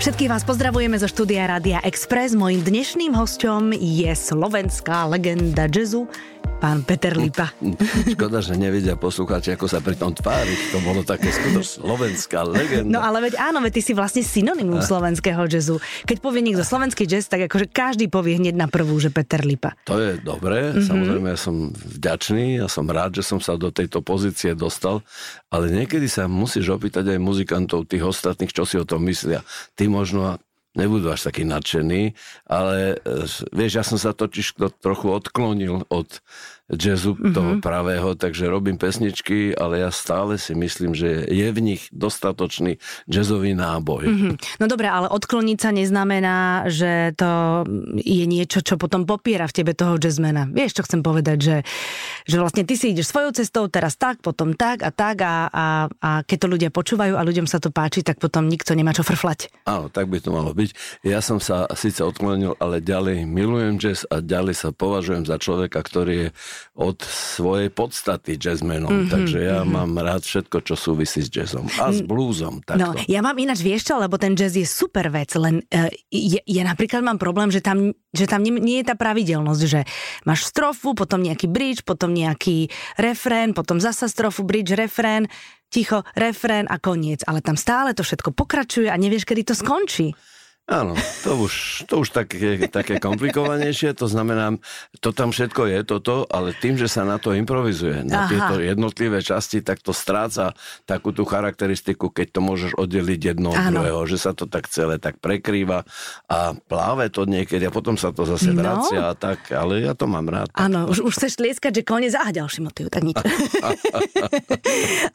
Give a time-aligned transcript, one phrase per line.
[0.00, 2.32] Všetkých vás pozdravujeme zo štúdia Rádia Express.
[2.32, 6.08] Mojím dnešným hostom je slovenská legenda jazzu,
[6.60, 7.56] pán Peter Lipa.
[8.04, 10.52] Škoda, že nevedia poslucháči, ako sa pri tom tvári.
[10.76, 12.92] To bolo také skutočne slovenská legenda.
[12.92, 15.80] No ale veď áno, veď ty si vlastne synonymum slovenského jazzu.
[16.04, 19.72] Keď povie niekto slovenský jazz, tak akože každý povie hneď na prvú, že Peter Lipa.
[19.88, 20.84] To je dobré, mm-hmm.
[20.84, 25.00] samozrejme ja som vďačný a ja som rád, že som sa do tejto pozície dostal,
[25.48, 29.40] ale niekedy sa musíš opýtať aj muzikantov, tých ostatných, čo si o tom myslia.
[29.72, 30.36] Ty možno
[30.78, 32.14] nebudú až takí nadšení,
[32.46, 36.22] ale e, vieš, ja som sa totiž trochu odklonil od
[36.70, 37.34] jazzu mm-hmm.
[37.34, 42.78] toho pravého, takže robím pesničky, ale ja stále si myslím, že je v nich dostatočný
[43.10, 44.04] jazzový náboj.
[44.06, 44.34] Mm-hmm.
[44.62, 47.62] No dobre, ale odkloniť sa neznamená, že to
[47.98, 50.46] je niečo, čo potom popiera v tebe toho jazzmena.
[50.46, 51.56] Vieš, čo chcem povedať, že,
[52.30, 55.66] že vlastne ty si ideš svojou cestou, teraz tak, potom tak a tak a, a,
[55.90, 59.02] a keď to ľudia počúvajú a ľuďom sa to páči, tak potom nikto nemá čo
[59.02, 59.50] frflať.
[59.66, 61.02] Áno, tak by to malo byť.
[61.02, 65.82] Ja som sa síce odklonil, ale ďalej milujem jazz a ďalej sa považujem za človeka,
[65.82, 66.28] ktorý je
[66.76, 68.88] od svojej podstaty jazzmenom.
[68.88, 69.74] Mm-hmm, takže ja mm-hmm.
[69.74, 71.66] mám rád všetko, čo súvisí s jazzom.
[71.80, 72.62] A s bluesom.
[72.64, 72.80] Takto.
[72.80, 76.40] No, ja mám ináč, vieš čo, lebo ten jazz je super vec, len uh, ja,
[76.44, 79.80] ja napríklad mám problém, že tam, že tam nie, nie je tá pravidelnosť, že
[80.24, 85.26] máš strofu, potom nejaký bridge, potom nejaký refrén, potom zasa strofu, bridge, refrén,
[85.70, 87.22] ticho, refrén a koniec.
[87.24, 90.12] Ale tam stále to všetko pokračuje a nevieš, kedy to skončí.
[90.70, 90.94] Áno,
[91.26, 94.54] to už, to už také, také komplikovanejšie, to znamená,
[95.02, 98.30] to tam všetko je toto, ale tým, že sa na to improvizuje, na Aha.
[98.30, 100.54] tieto jednotlivé časti, tak to stráca
[100.86, 105.02] takú tú charakteristiku, keď to môžeš oddeliť jedno od druhého, že sa to tak celé
[105.02, 105.82] tak prekrýva
[106.30, 108.62] a pláve to niekedy a potom sa to zase no.
[108.62, 110.54] vracia a tak, ale ja to mám rád.
[110.54, 113.18] Áno, už, už chceš tlieskať, že koniec a ďalší motiv, tak nič.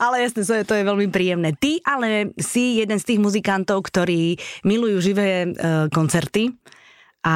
[0.03, 1.55] ale jasne, to je, to je veľmi príjemné.
[1.55, 4.35] Ty ale si jeden z tých muzikantov, ktorí
[4.67, 6.55] milujú živé uh, koncerty
[7.25, 7.35] a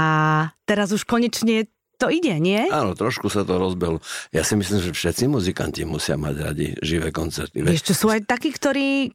[0.63, 1.67] teraz už konečne
[1.99, 2.71] to ide, nie?
[2.71, 3.99] Áno, trošku sa to rozbehlo.
[4.31, 7.59] Ja si myslím, že všetci muzikanti musia mať radi živé koncerty.
[7.67, 9.11] Ešte sú aj takí, ktorí,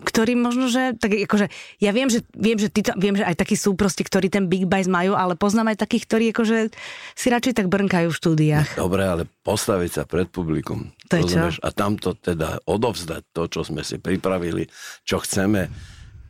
[0.00, 3.52] ktorí možno, že, tak akože, ja viem, že, viem, že, ty, viem, že aj takí
[3.52, 6.72] sú proste, ktorí ten big bass majú, ale poznám aj takých, ktorí akože
[7.12, 8.80] si radšej tak brnkajú v štúdiách.
[8.80, 10.88] Dobre, ale postaviť sa pred publikum.
[11.12, 11.52] To je čo?
[11.60, 14.72] A tamto teda odovzdať to, čo sme si pripravili,
[15.04, 15.68] čo chceme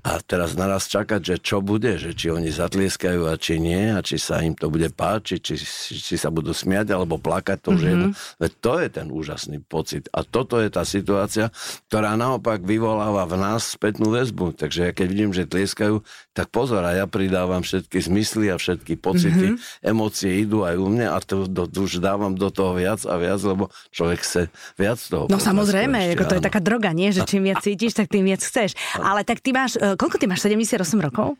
[0.03, 4.03] a teraz naraz čakať, že čo bude, že či oni zatlieskajú a či nie, a
[4.03, 5.55] či sa im to bude páčiť, či,
[5.95, 8.11] či sa budú smiať alebo plakať, to už mm-hmm.
[8.43, 10.11] je, to je ten úžasný pocit.
[10.11, 11.55] A toto je tá situácia,
[11.87, 14.59] ktorá naopak vyvoláva v nás spätnú väzbu.
[14.59, 16.03] Takže ja keď vidím, že tlieskajú,
[16.35, 19.87] tak pozor, a ja pridávam všetky zmysly a všetky pocity, mm-hmm.
[19.87, 23.15] emócie idú aj u mňa a to, to, to už dávam do toho viac a
[23.23, 24.43] viac, lebo človek chce
[24.75, 25.31] viac toho.
[25.31, 27.15] No samozrejme, ešte, ako to je taká droga, nie?
[27.15, 28.75] Že čím viac cítiš, tak tým viac chceš.
[28.99, 31.37] Ale tak ty máš e, koľko ty máš, 78 rokov?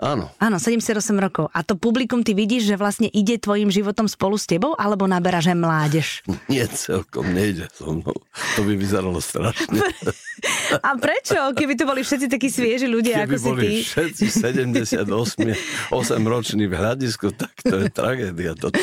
[0.00, 0.32] Áno.
[0.40, 1.52] Áno, 78 rokov.
[1.52, 5.52] A to publikum ty vidíš, že vlastne ide tvojim životom spolu s tebou, alebo naberáš
[5.52, 6.06] aj mládež?
[6.48, 8.16] Nie, celkom nejde so mnou.
[8.56, 9.78] To by vyzeralo strašne.
[10.82, 11.38] A prečo?
[11.54, 13.76] Keby tu boli všetci takí svieži ľudia, Keby ako si boli ty.
[13.84, 15.06] všetci 78
[15.92, 18.56] 8 roční v hľadisku, tak to je tragédia.
[18.58, 18.80] Toto.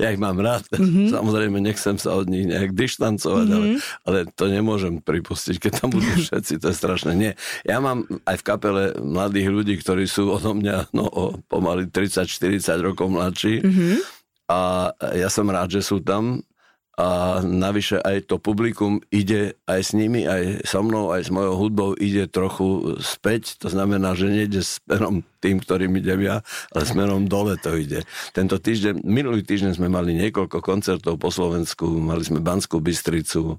[0.00, 0.64] Ja ich mám rád.
[0.72, 1.12] Mm-hmm.
[1.12, 4.06] Samozrejme, nechcem sa od nich nejak dištancovať, mm-hmm.
[4.06, 6.62] ale, ale to nemôžem pripustiť, keď tam budú všetci.
[6.62, 7.12] To je strašné.
[7.12, 7.32] Nie.
[7.66, 12.60] Ja mám aj v kapele mladých ľudí, ktorí sú odo mňa no, o pomaly 30-40
[12.84, 13.64] rokov mladší.
[13.64, 13.96] Mm-hmm.
[14.52, 16.44] A ja som rád, že sú tam
[16.94, 21.58] a navyše aj to publikum ide aj s nimi, aj so mnou, aj s mojou
[21.58, 27.26] hudbou ide trochu späť, to znamená, že nejde smerom tým, ktorým idem ja, ale smerom
[27.26, 28.06] dole to ide.
[28.30, 33.58] Tento týždeň, minulý týždeň sme mali niekoľko koncertov po Slovensku, mali sme Banskú Bystricu,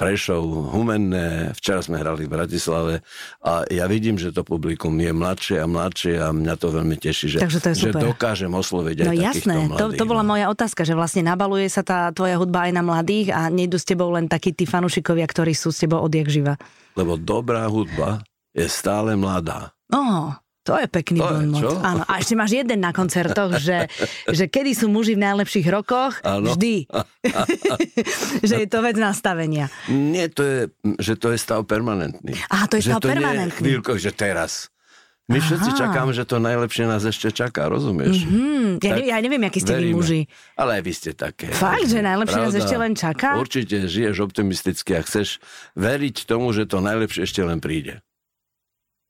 [0.00, 2.94] Prešov, Humenné, včera sme hrali v Bratislave
[3.44, 7.36] a ja vidím, že to publikum je mladšie a mladšie a mňa to veľmi teší,
[7.36, 10.34] že, Takže to je že dokážem osloviť aj No jasné, mladých, to, to bola no.
[10.34, 13.86] moja otázka, že vlastne nabaluje sa tá tvoja hudba aj na mladých a nejdu s
[13.86, 16.58] tebou len takí tí fanúšikovia, ktorí sú s tebou odjak živa.
[16.98, 19.70] Lebo dobrá hudba je stále mladá.
[19.92, 20.34] Oh.
[20.62, 21.74] To je pekný to.
[21.82, 22.06] Áno.
[22.06, 23.90] A ešte máš jeden na koncertoch, že,
[24.30, 26.54] že kedy sú muži v najlepších rokoch, Áno.
[26.54, 26.86] vždy.
[28.48, 29.66] že je to vec nastavenia.
[29.90, 30.58] Nie, to je,
[31.02, 32.38] že to je stav permanentný.
[32.46, 33.50] Aha, to je že stav to permanentný.
[33.50, 34.70] Nie je chvíľko, že teraz.
[35.26, 35.46] My Aha.
[35.50, 38.22] všetci čakáme, že to najlepšie nás ešte čaká, rozumieš?
[38.22, 38.82] Mm-hmm.
[38.82, 40.30] Ja, ne, ja neviem, akí ste vy muži.
[40.54, 41.50] Ale aj vy ste také.
[41.50, 43.34] Fakt, že najlepšie Pravda, nás ešte len čaká?
[43.34, 45.42] Určite žiješ optimisticky a chceš
[45.74, 48.02] veriť tomu, že to najlepšie ešte len príde.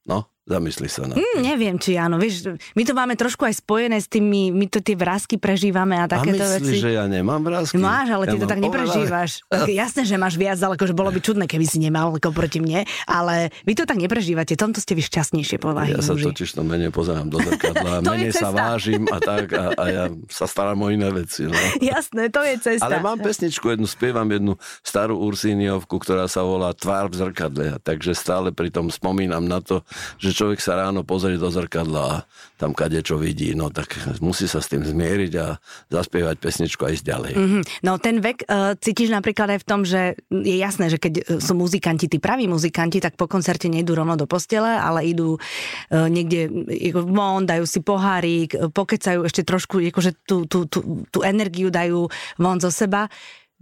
[0.09, 0.32] No?
[0.43, 2.19] Zamysli sa na mm, Neviem, či áno.
[2.19, 6.11] Vieš, my to máme trošku aj spojené s tými, my to tie vrázky prežívame a
[6.11, 6.83] takéto a myslíš, veci.
[6.83, 7.79] že ja nemám vrázky?
[7.79, 9.47] Máš, ale ty ja to tak neprežívaš.
[9.47, 9.71] Oveľa...
[9.71, 12.83] Jasné, že máš viac, ale akože bolo by čudné, keby si nemal ako proti mne,
[13.07, 14.59] ale vy to tak neprežívate.
[14.59, 15.95] Tomto ste vy šťastnejšie povahy.
[15.95, 19.85] Ja sa totiž to menej pozerám do zrkadla, menej sa vážim a tak a, a
[19.95, 21.47] ja sa starám o iné veci.
[21.47, 21.55] No.
[21.95, 22.91] Jasné, to je cesta.
[22.91, 27.65] Ale mám pesničku jednu, spievam jednu starú Ursíniovku, ktorá sa volá Tvár v zrkadle.
[27.79, 29.87] Takže stále pri tom spomínam na to,
[30.19, 32.17] že človek sa ráno pozrieť do zrkadla a
[32.57, 33.95] tam kade čo vidí, no tak
[34.25, 35.61] musí sa s tým zmieriť a
[35.93, 37.33] zaspievať pesničku aj ísť ďalej.
[37.37, 37.63] Mm-hmm.
[37.85, 41.23] No ten vek uh, cítiš napríklad aj v tom, že je jasné, že keď e,
[41.39, 46.09] sú muzikanti, tí praví muzikanti, tak po koncerte nejdú rovno do postele, ale idú uh,
[46.09, 46.49] niekde
[46.93, 52.09] von, dajú si pohárik, pokecajú ešte trošku, akože tú, tú, tú, tú energiu dajú
[52.41, 53.13] von zo seba.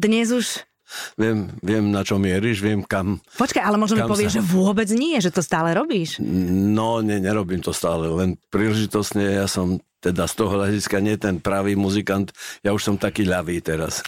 [0.00, 0.69] Dnes už
[1.14, 3.22] Viem, viem, na čo mieríš, viem kam.
[3.38, 4.37] Počkaj, ale možno mi povieš, sa...
[4.40, 6.19] že vôbec nie, že to stále robíš.
[6.20, 11.37] No, nie, nerobím to stále, len príležitosne ja som teda z toho hľadiska nie ten
[11.37, 12.32] pravý muzikant,
[12.64, 14.00] ja už som taký ľavý teraz.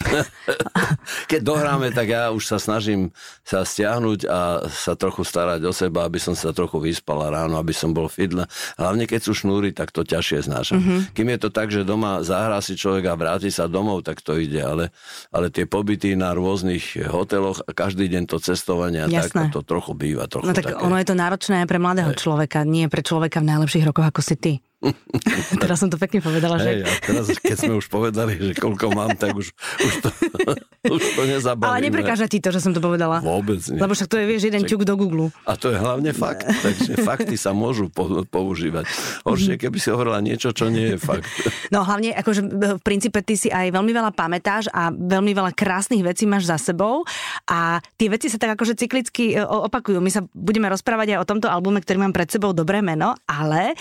[1.31, 3.12] Keď dohráme, tak ja už sa snažím
[3.44, 7.77] sa stiahnuť a sa trochu starať o seba, aby som sa trochu vyspal ráno, aby
[7.77, 8.49] som bol fidla.
[8.81, 10.81] Hlavne keď sú šnúry, tak to ťažšie znášam.
[10.81, 11.00] Mm-hmm.
[11.12, 14.41] Kým je to tak, že doma zahrá si človek a vráti sa domov, tak to
[14.41, 14.89] ide, ale,
[15.29, 20.25] ale tie pobyty na rôznych hoteloch a každý deň to cestovanie, tak to trochu býva.
[20.25, 20.81] Trochu no tak také.
[20.81, 22.21] ono je to náročné aj pre mladého Hej.
[22.25, 24.53] človeka, nie pre človeka v najlepších rokoch ako si ty.
[25.62, 26.69] teraz som to pekne povedala, že...
[26.69, 30.08] Hej, a teraz, keď sme už povedali, že koľko mám, tak už, už, to,
[30.94, 31.70] už to nezabavíme.
[31.70, 33.23] Ale neprekáža ti to, že som to povedala.
[33.23, 33.79] Vôbec nie.
[33.79, 35.31] Lebo však to je, vieš, jeden ťuk do Google.
[35.46, 36.50] A to je hlavne fakt.
[36.50, 38.90] Takže fakty sa môžu po, používať.
[39.23, 41.26] Horšie, keby si hovorila niečo, čo nie je fakt.
[41.70, 46.02] No hlavne, akože v princípe ty si aj veľmi veľa pamätáš a veľmi veľa krásnych
[46.02, 47.06] vecí máš za sebou
[47.46, 50.02] a tie veci sa tak akože cyklicky e, opakujú.
[50.02, 53.79] My sa budeme rozprávať aj o tomto albume, ktorý mám pred sebou dobré meno, ale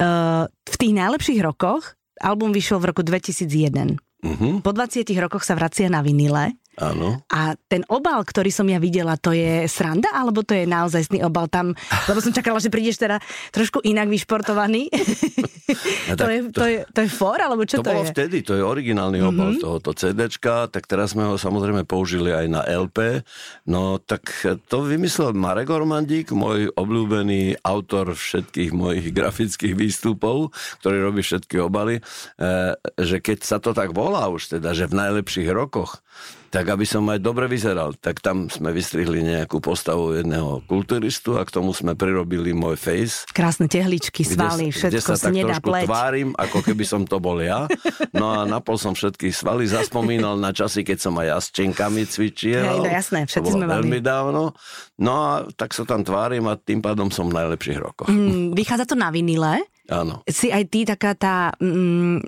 [0.00, 3.98] Uh, v tých najlepších rokoch album vyšiel v roku 2001.
[4.22, 4.62] Uh-huh.
[4.62, 6.54] Po 20 rokoch sa vracia na vinile.
[6.80, 7.20] Áno.
[7.28, 11.44] A ten obal, ktorý som ja videla, to je sranda, alebo to je naozaj obal
[11.44, 11.76] tam?
[12.08, 13.20] Lebo som čakala, že prídeš teda
[13.52, 14.88] trošku inak vyšportovaný.
[15.72, 18.12] Ja, to, je, to, to, je, to je for, alebo čo to, to bolo je?
[18.12, 19.64] vtedy, to je originálny obal mm-hmm.
[19.64, 23.24] tohoto CDčka, tak teraz sme ho samozrejme použili aj na LP.
[23.64, 24.28] No tak
[24.68, 30.52] to vymyslel Marek Ormandík, môj obľúbený autor všetkých mojich grafických výstupov,
[30.84, 34.98] ktorý robí všetky obaly, eh, že keď sa to tak volá už teda, že v
[34.98, 36.04] najlepších rokoch,
[36.52, 37.96] tak aby som aj dobre vyzeral.
[37.96, 43.24] Tak tam sme vystrihli nejakú postavu jedného kulturistu a k tomu sme prirobili môj face.
[43.32, 45.88] Krásne tehličky, svaly, kde, všetko kde sa tak nedá pleť.
[45.88, 47.64] tvárim, ako keby som to bol ja.
[48.12, 52.04] No a napol som všetky svaly, zaspomínal na časy, keď som aj ja s čenkami
[52.04, 52.60] cvičil.
[52.60, 53.72] Hej, no jasné, všetci sme mali.
[53.80, 54.52] veľmi dávno.
[55.00, 58.12] No a tak sa tam tvárim a tým pádom som v najlepších rokoch.
[58.12, 59.64] Mm, vychádza to na vinile?
[59.90, 60.22] Áno.
[60.30, 62.20] Si aj ty taká tá mm, e,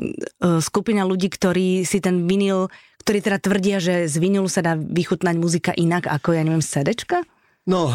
[0.59, 2.67] skupina ľudí, ktorí si ten vinyl
[3.05, 6.81] ktorí teda tvrdia, že z vinilu sa dá vychutnať muzika inak ako, ja neviem, z
[6.81, 7.21] CDčka?
[7.69, 7.93] No,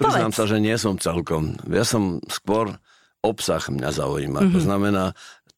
[0.00, 0.40] priznám Povedz.
[0.40, 1.60] sa, že nie som celkom.
[1.68, 2.72] Ja som skôr
[3.20, 4.40] obsah mňa zaujíma.
[4.40, 4.54] Mm-hmm.
[4.56, 5.04] To znamená,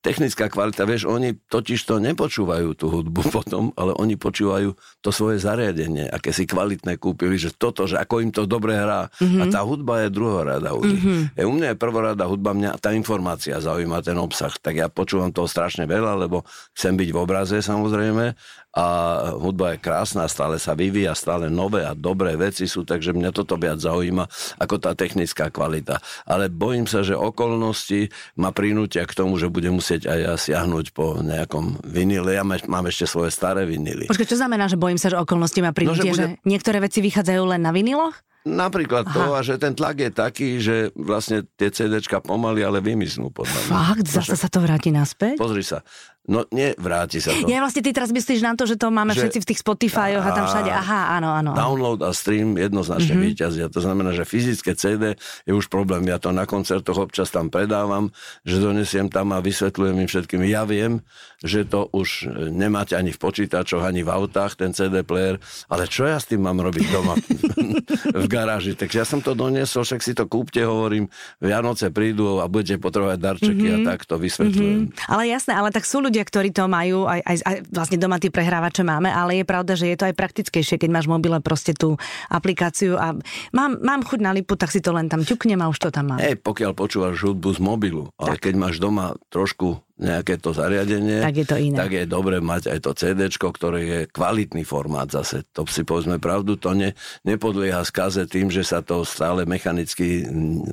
[0.00, 4.72] technická kvalita, vieš, oni totiž to nepočúvajú tú hudbu potom, ale oni počúvajú
[5.04, 9.12] to svoje zariadenie, aké si kvalitné kúpili, že toto, že ako im to dobre hrá.
[9.20, 9.40] Mm-hmm.
[9.40, 11.00] A tá hudba je druhorada u nich.
[11.04, 11.36] Mm-hmm.
[11.36, 14.52] E, u mňa je prvorada hudba, mňa tá informácia zaujíma, ten obsah.
[14.56, 16.42] Tak ja počúvam toho strašne veľa, lebo
[16.74, 18.34] chcem byť v obraze samozrejme
[18.70, 18.86] a
[19.34, 23.58] hudba je krásna, stále sa vyvíja, stále nové a dobré veci sú, takže mňa toto
[23.58, 24.30] viac zaujíma
[24.62, 25.98] ako tá technická kvalita.
[26.22, 30.94] Ale bojím sa, že okolnosti ma prinútia k tomu, že budem musieť aj ja siahnuť
[30.94, 32.38] po nejakom vinile.
[32.38, 34.06] Ja mám ešte svoje staré vinily.
[34.06, 36.22] Počkaj, čo znamená, že bojím sa, že okolnosti ma prinútia, no, že, bude...
[36.22, 38.14] že niektoré veci vychádzajú len na viniloch?
[38.40, 39.12] Napríklad Aha.
[39.12, 43.68] to, a že ten tlak je taký, že vlastne tie CDčka pomaly, ale vymiznú podľa
[43.68, 43.72] mňa.
[43.76, 44.06] Fakt?
[44.08, 45.36] Zase sa to vráti naspäť?
[45.36, 45.84] Pozri sa.
[46.30, 47.50] No nie, vráti sa to.
[47.50, 50.14] Ja vlastne ty teraz myslíš na to, že to máme že, všetci v tých Spotify
[50.14, 50.70] a tam všade.
[50.70, 51.50] Aha, áno, áno.
[51.58, 53.28] Download a stream jednoznačne mm-hmm.
[53.34, 53.66] výťazia.
[53.66, 56.06] To znamená, že fyzické CD je už problém.
[56.06, 58.14] Ja to na koncertoch občas tam predávam,
[58.46, 60.46] že donesiem tam a vysvetľujem im všetkým.
[60.46, 61.02] Ja viem,
[61.42, 66.06] že to už nemáte ani v počítačoch, ani v autách, ten CD player, ale čo
[66.06, 67.18] ja s tým mám robiť doma
[68.22, 68.78] v garáži?
[68.78, 71.10] Takže ja som to doniesol, však si to kúpte, hovorím,
[71.42, 73.82] Vianoce prídu a budete potrebovať darčeky mm-hmm.
[73.82, 74.80] a tak to vysvetľujem.
[74.92, 75.10] Mm-hmm.
[75.10, 78.20] Ale jasné, ale tak sú ľudia, ľudia, ktorí to majú, aj, aj, aj vlastne doma
[78.20, 81.72] tie prehrávače máme, ale je pravda, že je to aj praktickejšie, keď máš mobile proste
[81.72, 81.96] tú
[82.28, 83.16] aplikáciu a
[83.56, 86.12] mám, mám chuť na lipu, tak si to len tam ťuknem a už to tam
[86.12, 86.20] mám.
[86.20, 88.52] Hej, pokiaľ počúvaš hudbu z mobilu, ale tak.
[88.52, 91.76] keď máš doma trošku nejaké to zariadenie, tak je to iné.
[91.76, 95.44] tak je dobre mať aj to CD, ktoré je kvalitný formát zase.
[95.52, 96.96] To si povedzme pravdu, to ne,
[97.28, 100.24] nepodlieha skaze tým, že sa to stále mechanicky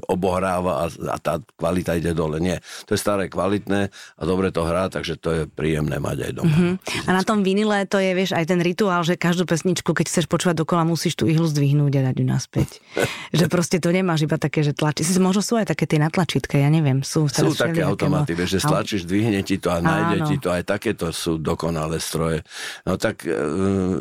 [0.07, 2.39] obohráva a, a tá kvalita ide dole.
[2.39, 6.31] Nie, to je staré kvalitné a dobre to hrá, takže to je príjemné mať aj
[6.31, 6.55] doma.
[6.55, 6.73] Mm-hmm.
[7.05, 10.25] A na tom vinile to je, vieš, aj ten rituál, že každú pesničku, keď chceš
[10.31, 12.69] počúvať dokola, musíš tú ihlu zdvihnúť a dať ju naspäť.
[13.37, 15.03] že proste to nemáš iba také, že tlačí.
[15.19, 17.03] Možno sú aj také tie natlačítke, ja neviem.
[17.03, 20.53] Sú, sú také automaty, vieš, že stlačíš, zdvihne ti to a nájde ti to.
[20.53, 22.45] Aj takéto sú dokonalé stroje.
[22.85, 23.33] No tak uh,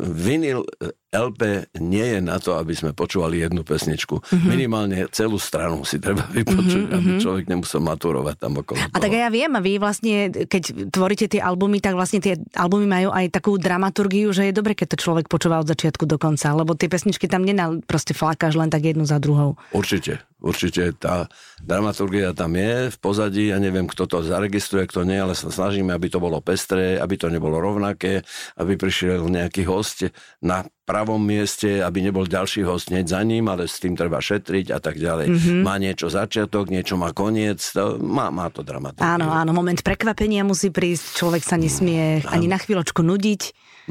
[0.05, 0.61] vinyl
[1.07, 4.19] LP nie je na to, aby sme počúvali jednu pesničku.
[4.19, 4.49] Mm-hmm.
[4.51, 6.97] Minimálne celú stranu si treba vypočuť, mm-hmm.
[6.99, 11.31] aby človek nemusel maturovať tam okolo A tak ja viem, a vy vlastne, keď tvoríte
[11.31, 15.07] tie albumy, tak vlastne tie albumy majú aj takú dramaturgiu, že je dobre, keď to
[15.07, 18.83] človek počúva od začiatku do konca, lebo tie pesničky tam nenal, proste flákaš len tak
[18.83, 19.55] jednu za druhou.
[19.71, 21.31] Určite, určite tá
[21.63, 25.95] dramaturgia tam je v pozadí, ja neviem, kto to zaregistruje, kto nie, ale sa snažíme,
[25.95, 28.27] aby to bolo pestré, aby to nebolo rovnaké,
[28.59, 30.11] aby prišiel nejaký host
[30.43, 34.71] na pravom mieste, aby nebol ďalší host hneď za ním, ale s tým treba šetriť
[34.71, 35.27] a tak ďalej.
[35.27, 35.59] Mm-hmm.
[35.67, 39.03] Má niečo začiatok, niečo má koniec, to, má, má to dramatické.
[39.03, 42.31] Áno, áno, moment prekvapenia musí prísť, človek sa nesmie áno.
[42.31, 43.41] ani na chvíľočku nudiť.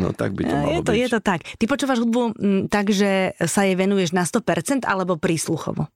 [0.00, 1.00] No tak by to malo je to, byť.
[1.04, 1.40] Je to tak.
[1.44, 2.32] Ty počúvaš hudbu m,
[2.72, 5.92] tak, že sa jej venuješ na 100% alebo prísluchovo?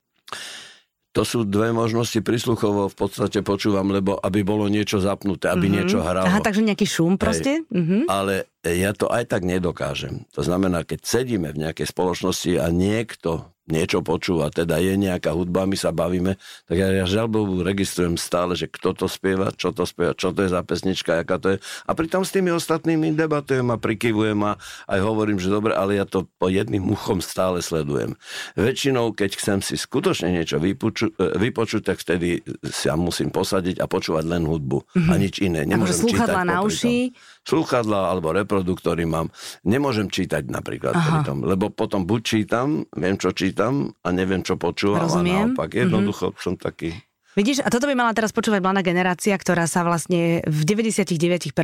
[1.11, 5.75] To sú dve možnosti prísluchovo v podstate počúvam, lebo aby bolo niečo zapnuté, aby mm-hmm.
[5.83, 6.23] niečo hralo.
[6.23, 7.66] Aha, takže nejaký šum proste?
[7.66, 8.02] Hej, mm-hmm.
[8.07, 10.29] Ale ja to aj tak nedokážem.
[10.37, 15.64] To znamená, keď sedíme v nejakej spoločnosti a niekto niečo počúva, teda je nejaká hudba,
[15.64, 16.37] my sa bavíme,
[16.67, 20.43] tak ja, ja žalbovu registrujem stále, že kto to spieva, čo to spieva, čo to
[20.45, 21.59] je za pesnička, aká to je.
[21.87, 24.59] A pritom s tými ostatnými debatujem a prikyvujem a
[24.90, 28.19] aj hovorím, že dobre, ale ja to po jedným uchom stále sledujem.
[28.59, 33.87] Väčšinou, keď chcem si skutočne niečo vypoču, e, vypočuť, tak vtedy sa musím posadiť a
[33.87, 35.11] počúvať len hudbu mm-hmm.
[35.11, 35.62] a nič iné.
[35.62, 37.14] Nemôžem čítať na uši?
[37.50, 39.35] Slúchadla alebo reproduktory mám.
[39.66, 44.54] Nemôžem čítať napríklad pri tom, lebo potom buď čítam, viem čo čítam a neviem čo
[44.54, 45.35] počúvam Rozumiem.
[45.35, 46.45] a naopak jednoducho mm-hmm.
[46.45, 46.95] som taký
[47.30, 51.54] Vidíš, a toto by mala teraz počúvať mladá generácia, ktorá sa vlastne v 99%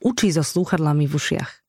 [0.00, 1.59] učí so slúchadlami v ušiach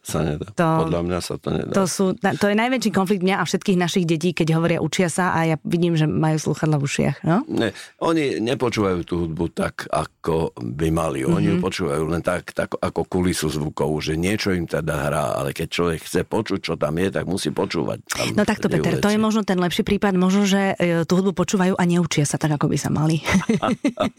[0.00, 0.48] sa nedá.
[0.56, 1.72] To, Podľa mňa sa to nedá.
[1.76, 5.36] To, sú, to je najväčší konflikt mňa a všetkých našich detí, keď hovoria učia sa
[5.36, 7.16] a ja vidím, že majú slúchadla v ušiach.
[7.28, 7.44] No?
[7.52, 11.20] Ne, oni nepočúvajú tú hudbu tak, ako by mali.
[11.28, 11.60] Oni mm-hmm.
[11.60, 15.68] ju počúvajú len tak, tak ako kulisu zvukov, že niečo im teda hrá, ale keď
[15.68, 17.98] človek chce počuť, čo tam je, tak musí počúvať.
[18.08, 19.04] Tam no takto, Peter, veci.
[19.04, 20.16] to je možno ten lepší prípad.
[20.16, 23.20] Možno, že e, tú hudbu počúvajú a neučia sa tak, ako by sa mali.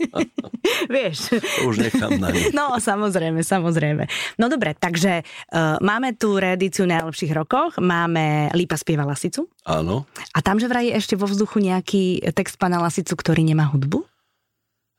[0.93, 1.41] Vieš.
[1.41, 2.53] To už nechám na nich.
[2.53, 4.05] No, samozrejme, samozrejme.
[4.37, 9.47] No dobre, takže uh, máme tu reedíciu najlepších rokoch, máme Lípa spieva Lasicu.
[9.63, 10.09] Áno.
[10.35, 14.03] A tam, že vraj je ešte vo vzduchu nejaký text pana Lasicu, ktorý nemá hudbu?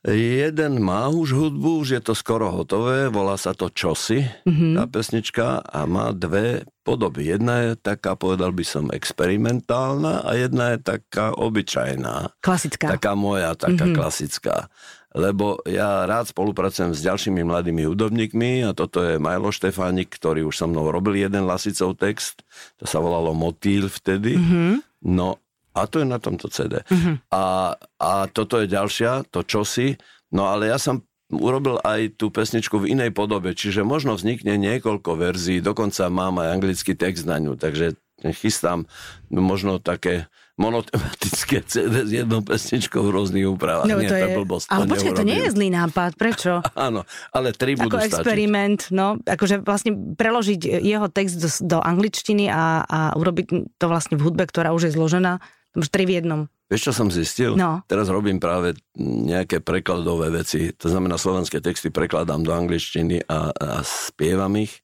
[0.03, 4.75] Jeden má už hudbu, už je to skoro hotové, volá sa to Čosi, mm-hmm.
[4.75, 7.31] tá pesnička a má dve podoby.
[7.31, 12.35] Jedna je taká, povedal by som, experimentálna a jedna je taká obyčajná.
[12.43, 12.99] Klasická.
[12.99, 13.95] Taká moja, taká mm-hmm.
[13.95, 14.67] klasická
[15.13, 20.57] lebo ja rád spolupracujem s ďalšími mladými hudobníkmi a toto je Majlo Štefánik, ktorý už
[20.57, 22.41] so mnou robil jeden Lasicov text,
[22.81, 24.35] to sa volalo Motýl vtedy.
[24.35, 24.71] Mm-hmm.
[25.13, 25.37] No
[25.73, 26.81] a to je na tomto CD.
[26.81, 27.29] Mm-hmm.
[27.29, 30.01] A, a toto je ďalšia, to čosi,
[30.33, 35.17] no ale ja som urobil aj tú pesničku v inej podobe, čiže možno vznikne niekoľko
[35.17, 37.97] verzií, dokonca mám aj anglický text na ňu, takže
[38.37, 38.85] chystám
[39.33, 40.29] možno také
[40.63, 43.91] monotematické CD s jednou pesničkou v rôznych úpravách.
[43.91, 44.35] No, nie, to je...
[44.39, 44.67] blbosť.
[44.71, 46.15] Ale počkaj, to nie je zlý nápad.
[46.15, 46.63] Prečo?
[46.87, 47.03] Áno,
[47.35, 52.87] ale tri budú Ako experiment, no, akože vlastne preložiť jeho text do, do angličtiny a,
[52.87, 55.43] a urobiť to vlastne v hudbe, ktorá už je zložená,
[55.75, 56.41] už tri v jednom.
[56.71, 57.53] Vieš, čo som zistil?
[57.53, 57.83] No.
[57.85, 63.67] Teraz robím práve nejaké prekladové veci, to znamená slovenské texty prekladám do angličtiny a, a
[63.85, 64.81] spievam ich.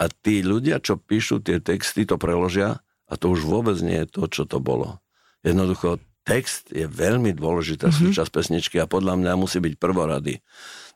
[0.00, 4.08] A tí ľudia, čo píšu tie texty, to preložia a to už vôbec nie je
[4.08, 5.02] to, čo to bolo.
[5.40, 8.12] Jednoducho, text je veľmi dôležitá mm-hmm.
[8.12, 10.40] súčasť pesničky a podľa mňa musí byť prvorady.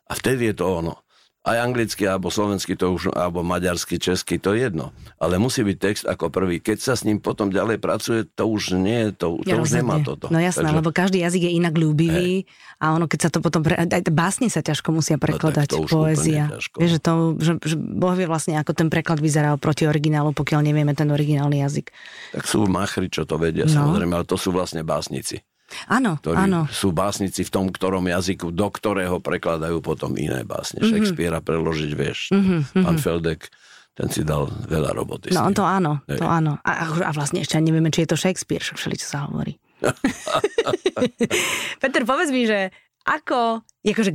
[0.09, 1.04] A vtedy je to ono
[1.45, 4.97] aj anglicky, alebo slovenský, to už, alebo maďarsky, česky, to je jedno.
[5.21, 6.57] Ale musí byť text ako prvý.
[6.57, 10.01] Keď sa s ním potom ďalej pracuje, to už nie, to, to ja už nemá
[10.01, 10.33] toto.
[10.33, 10.79] No jasné, Takže...
[10.81, 12.81] lebo každý jazyk je inak ľúbivý hey.
[12.81, 13.77] a ono, keď sa to potom, pre...
[13.77, 16.49] aj básne sa ťažko musia prekladať, no, poézia.
[16.81, 20.65] Vieš, že, to, že, že Boh vie vlastne, ako ten preklad vyzeral proti originálu, pokiaľ
[20.65, 21.93] nevieme ten originálny jazyk.
[22.33, 23.85] Tak sú machri, čo to vedia, no.
[23.85, 25.45] samozrejme, ale to sú vlastne básnici.
[25.91, 26.67] Áno, ktorí áno.
[26.71, 30.81] sú básnici v tom, ktorom jazyku, do ktorého prekladajú potom iné básne.
[30.81, 30.93] Mm-hmm.
[30.93, 32.31] Shakespearea preložiť, vieš.
[32.31, 32.83] Mm-hmm.
[32.85, 33.53] Pán Feldek,
[33.95, 35.31] ten si dal veľa roboty.
[35.31, 36.19] No to áno, Hej.
[36.19, 36.59] to áno.
[36.67, 39.55] A, a vlastne ešte nevieme, či je to Shakespeare, všeli, čo sa hovorí.
[41.83, 44.11] Peter, povedz mi, že ako, akože,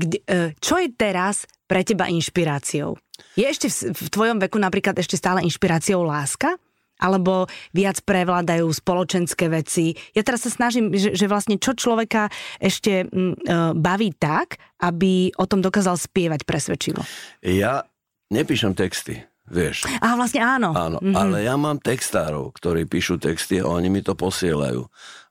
[0.58, 2.98] čo je teraz pre teba inšpiráciou?
[3.38, 6.58] Je ešte v, v tvojom veku napríklad ešte stále inšpiráciou láska?
[7.00, 9.96] Alebo viac prevládajú spoločenské veci.
[10.14, 12.28] Ja teraz sa snažím, že, že vlastne čo človeka
[12.60, 17.02] ešte m, uh, baví tak, aby o tom dokázal spievať presvedčivo.
[17.42, 17.88] Ja
[18.30, 19.24] nepíšem texty.
[19.50, 19.90] Vieš.
[19.98, 20.78] A vlastne áno.
[20.78, 21.18] Áno, mm-hmm.
[21.18, 24.86] ale ja mám textárov, ktorí píšu texty a oni mi to posielajú.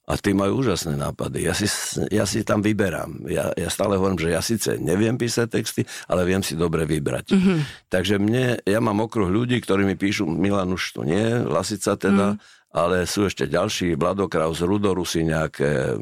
[0.09, 1.45] A tí majú úžasné nápady.
[1.45, 1.69] Ja si,
[2.09, 3.29] ja si tam vyberám.
[3.29, 7.37] Ja, ja stále hovorím, že ja síce neviem písať texty, ale viem si dobre vybrať.
[7.37, 7.59] Mm-hmm.
[7.93, 12.41] Takže mne, ja mám okruh ľudí, ktorí mi píšu, Milan už to nie, Lasica teda,
[12.41, 15.97] mm ale sú ešte ďalší, Vladokraus, Rudorusy nejaké,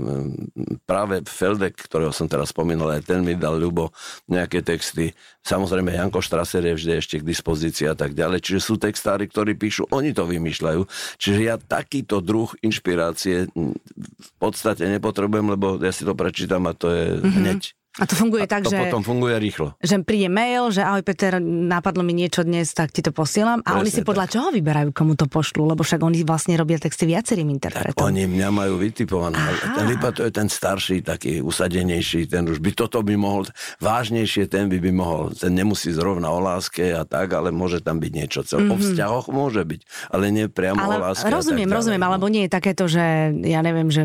[0.83, 3.95] práve Feldek, ktorého som teraz spomínal, aj ten mi dal ľubo
[4.27, 5.15] nejaké texty.
[5.47, 8.43] Samozrejme, Janko Štraser je vždy ešte k dispozícii a tak ďalej.
[8.43, 10.83] Čiže sú textári, ktorí píšu, oni to vymýšľajú.
[11.23, 16.91] Čiže ja takýto druh inšpirácie v podstate nepotrebujem, lebo ja si to prečítam a to
[16.91, 17.35] je mm-hmm.
[17.39, 17.61] hneď.
[17.97, 18.77] A to funguje a tak, to že...
[18.77, 19.73] potom funguje rýchlo.
[19.81, 23.65] Že príde mail, že ahoj Peter, napadlo mi niečo dnes, tak ti to posielam.
[23.65, 24.33] A Presne oni si podľa tak.
[24.37, 25.73] čoho vyberajú, komu to pošlu?
[25.73, 27.97] Lebo však oni vlastne robia texty viacerým interpretom.
[27.97, 29.41] Tak oni mňa majú vytipované.
[29.89, 33.49] Lipa to je ten starší, taký usadenejší, ten už by toto by mohol,
[33.81, 37.97] vážnejšie ten by by mohol, ten nemusí zrovna o láske a tak, ale môže tam
[37.97, 38.45] byť niečo.
[38.45, 38.73] Cel, mm-hmm.
[38.73, 38.83] O mhm.
[38.85, 41.33] vzťahoch môže byť, ale nie priamo ale o láske.
[41.33, 42.13] Rozumiem, rozumiem, no.
[42.13, 44.05] alebo nie je takéto, že ja neviem, že...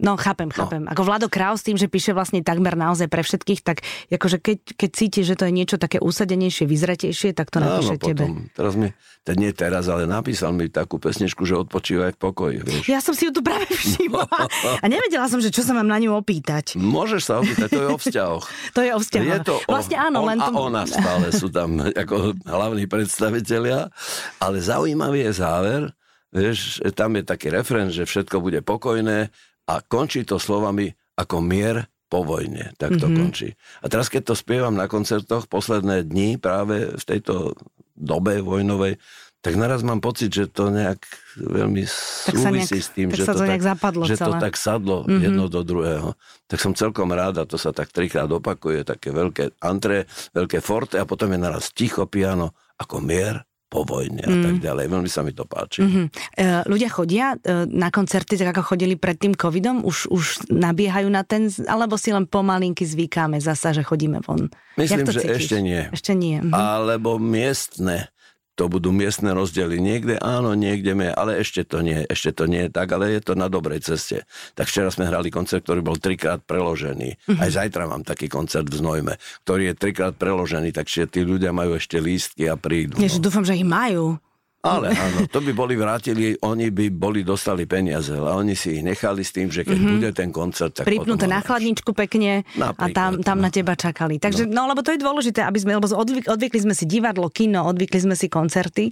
[0.00, 0.88] No chápem, chápem.
[0.88, 0.92] No.
[0.96, 4.90] Ako Vlado Kraus tým, že píše vlastne takmer naozaj pre všetkých, tak akože keď, keď
[4.94, 8.24] cíti, že to je niečo také usadenejšie, vyzretejšie, tak to napíše Áno, tebe.
[8.54, 8.94] Teraz mi,
[9.26, 12.56] to nie teraz, ale napísal mi takú pesničku, že odpočívaj v pokoji.
[12.62, 12.84] Vieš.
[12.86, 14.30] Ja som si ju tu práve všimla
[14.82, 16.78] a nevedela som, že čo sa mám na ňu opýtať.
[16.78, 18.44] Môžeš sa opýtať, to je o vzťahoch.
[18.76, 19.26] to je o vzťahoch.
[19.26, 20.46] Je to vlastne áno, on len to...
[20.46, 23.90] a ona stále sú tam ako hlavní predstavitelia,
[24.38, 25.82] ale zaujímavý je záver,
[26.30, 29.34] vieš, tam je taký referent, že všetko bude pokojné
[29.66, 32.72] a končí to slovami ako mier po vojne.
[32.78, 33.18] Tak to mm-hmm.
[33.18, 33.48] končí.
[33.82, 37.58] A teraz, keď to spievam na koncertoch posledné dni práve v tejto
[37.96, 39.00] dobe vojnovej,
[39.46, 40.98] tak naraz mám pocit, že to nejak
[41.38, 45.22] veľmi súvisí nejak, s tým, že, to, to, tak, zapadlo že to tak sadlo mm-hmm.
[45.22, 46.18] jedno do druhého.
[46.50, 50.98] Tak som celkom rád a to sa tak trikrát opakuje, také veľké antre, veľké forte
[50.98, 53.46] a potom je naraz ticho piano ako mier
[53.76, 54.40] po vojne a mm.
[54.40, 54.84] tak ďalej.
[54.88, 55.84] Veľmi sa mi to páči.
[55.84, 56.06] Mm-hmm.
[56.32, 59.84] E, ľudia chodia e, na koncerty, tak ako chodili pred tým covidom?
[59.84, 64.48] Už, už nabiehajú na ten, alebo si len pomalinky zvykáme zasa, že chodíme von?
[64.80, 65.44] Myslím, že cítiš?
[65.44, 65.82] ešte nie.
[65.92, 66.40] Ešte nie.
[66.40, 66.56] Mhm.
[66.56, 68.08] Alebo miestne
[68.56, 69.76] to budú miestne rozdiely.
[69.76, 73.20] Niekde áno, niekde nie, ale ešte to nie, ešte to nie je tak, ale je
[73.20, 74.24] to na dobrej ceste.
[74.56, 77.20] Tak včera sme hrali koncert, ktorý bol trikrát preložený.
[77.20, 77.38] Mm-hmm.
[77.38, 79.14] Aj zajtra mám taký koncert v Znojme,
[79.44, 82.96] ktorý je trikrát preložený, takže tí ľudia majú ešte lístky a prídu.
[82.96, 83.04] No.
[83.20, 84.16] dúfam, že ich majú.
[84.64, 88.82] Ale áno, to by boli vrátili, oni by boli dostali peniaze, ale oni si ich
[88.82, 89.94] nechali s tým, že keď mm-hmm.
[89.94, 93.44] bude ten koncert, tak Pripnuté na chladničku pekne Napríklad, a tam, tam no.
[93.46, 94.18] na teba čakali.
[94.18, 94.66] Takže, no.
[94.66, 98.00] no lebo to je dôležité, aby sme, lebo odvyk, odvykli sme si divadlo, kino, odvykli
[98.10, 98.90] sme si koncerty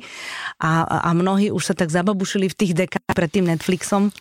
[0.63, 4.15] a, a mnohí už sa tak zababušili v tých dekách pred tým Netflixom.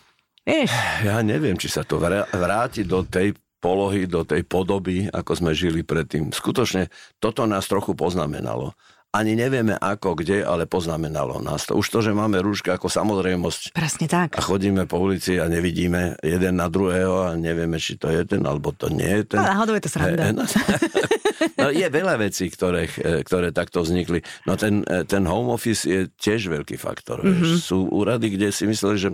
[0.44, 0.70] Vieš?
[1.06, 1.96] Ja neviem, či sa to
[2.34, 3.32] vráti do tej
[3.64, 6.28] polohy, do tej podoby, ako sme žili predtým.
[6.36, 8.76] Skutočne toto nás trochu poznamenalo
[9.14, 11.78] ani nevieme ako, kde, ale poznamenalo nás to.
[11.78, 13.70] Už to, že máme rúška ako samozrejmosť.
[13.70, 14.34] Presne tak.
[14.34, 18.42] A chodíme po ulici a nevidíme jeden na druhého a nevieme, či to je ten,
[18.42, 19.38] alebo to nie je ten.
[19.38, 20.34] No, náhodou je to sranda.
[21.54, 22.88] No, je veľa vecí, ktoré,
[23.24, 24.24] ktoré takto vznikli.
[24.48, 27.20] No ten, ten home office je tiež veľký faktor.
[27.20, 27.56] Mm-hmm.
[27.60, 29.08] Sú úrady, kde si mysleli, že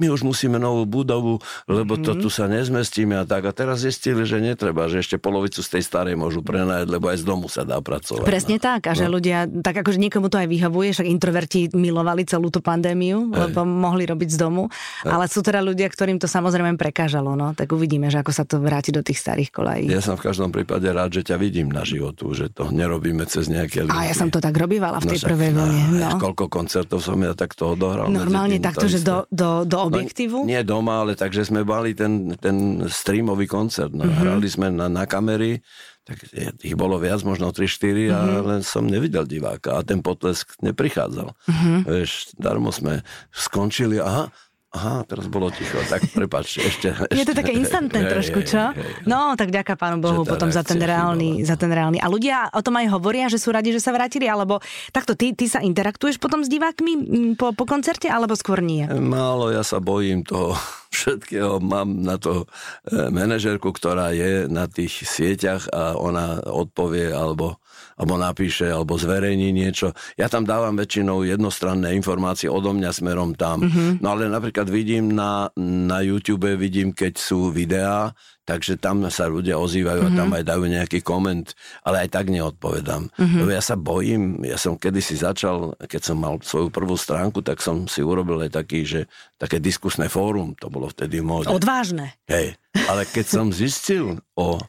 [0.00, 2.06] my už musíme novú budovu, lebo mm-hmm.
[2.06, 2.20] to mhm.
[2.24, 3.48] tu sa nezmestíme a tak.
[3.48, 7.18] A teraz zistili, že netreba, že ešte polovicu z tej starej môžu prenajať, lebo aj
[7.20, 8.26] z domu sa dá pracovať.
[8.26, 8.62] Presne no.
[8.62, 8.80] tak.
[8.88, 9.16] A že no.
[9.18, 13.50] ľudia tak akože niekomu to aj vyhovuje, však introverti milovali celú tú pandémiu, Ej.
[13.50, 14.68] lebo mohli robiť z domu,
[15.04, 15.10] Ej.
[15.10, 18.60] ale sú teda ľudia, ktorým to samozrejme prekážalo, no, tak uvidíme, že ako sa to
[18.60, 19.86] vráti do tých starých kolají.
[19.90, 23.46] Ja som v každom prípade rád, že ťa vidím na životu, že to nerobíme cez
[23.50, 23.94] nejaké ľudí.
[23.94, 25.82] A ja som to tak robívala v tej no, prvej vlne.
[26.00, 26.10] No.
[26.18, 28.08] Koľko koncertov som ja takto odohral.
[28.08, 30.44] Normálne takto, že do, do, do objektívu?
[30.44, 33.92] No, nie doma, ale takže sme mali ten, ten streamový koncert.
[33.92, 34.06] No.
[34.06, 34.20] Mm-hmm.
[34.20, 35.60] Hrali sme na, na kamery
[36.04, 36.20] tak
[36.60, 38.12] ich bolo viac, možno 3-4 mm-hmm.
[38.12, 38.44] a mhm.
[38.44, 41.32] len som nevidel diváka a ten potlesk neprichádzal.
[41.32, 41.76] Mm-hmm.
[41.88, 43.00] Vieš, darmo sme
[43.32, 44.28] skončili, aha,
[44.74, 47.14] Aha, teraz bolo ticho, tak prepáč, ešte, ešte.
[47.22, 48.74] Je to také instantné trošku, čo?
[49.06, 52.02] No, tak ďaká pánu Bohu potom za ten, reálny, za ten reálny.
[52.02, 54.58] A ľudia o tom aj hovoria, že sú radi, že sa vrátili, alebo
[54.90, 56.92] takto, ty, ty sa interaktuješ potom s divákmi
[57.38, 58.82] po, po koncerte, alebo skôr nie?
[58.90, 60.58] Málo, ja sa bojím toho
[60.96, 61.62] všetkého.
[61.62, 62.50] Mám na to
[62.90, 67.62] e, manažerku, ktorá je na tých sieťach a ona odpovie alebo,
[67.94, 69.94] alebo napíše alebo zverejní niečo.
[70.18, 73.62] Ja tam dávam väčšinou jednostranné informácie odo mňa smerom tam.
[73.62, 74.02] Mm-hmm.
[74.02, 78.10] No ale napríklad vidím na, na YouTube, vidím, keď sú videá,
[78.44, 80.16] takže tam sa ľudia ozývajú mm-hmm.
[80.16, 80.36] a tam mhm.
[80.36, 81.46] aj dajú nejaký koment,
[81.86, 83.08] ale aj tak neodpovedám.
[83.14, 83.40] Mm-hmm.
[83.40, 87.64] Lebo ja sa bojím, ja som kedysi začal, keď som mal svoju prvú stránku, tak
[87.64, 89.00] som si urobil aj taký, že
[89.40, 91.48] také diskusné fórum, to bolo vtedy móde.
[91.48, 92.14] Odvážne.
[92.28, 94.60] Hej, ale keď som zistil o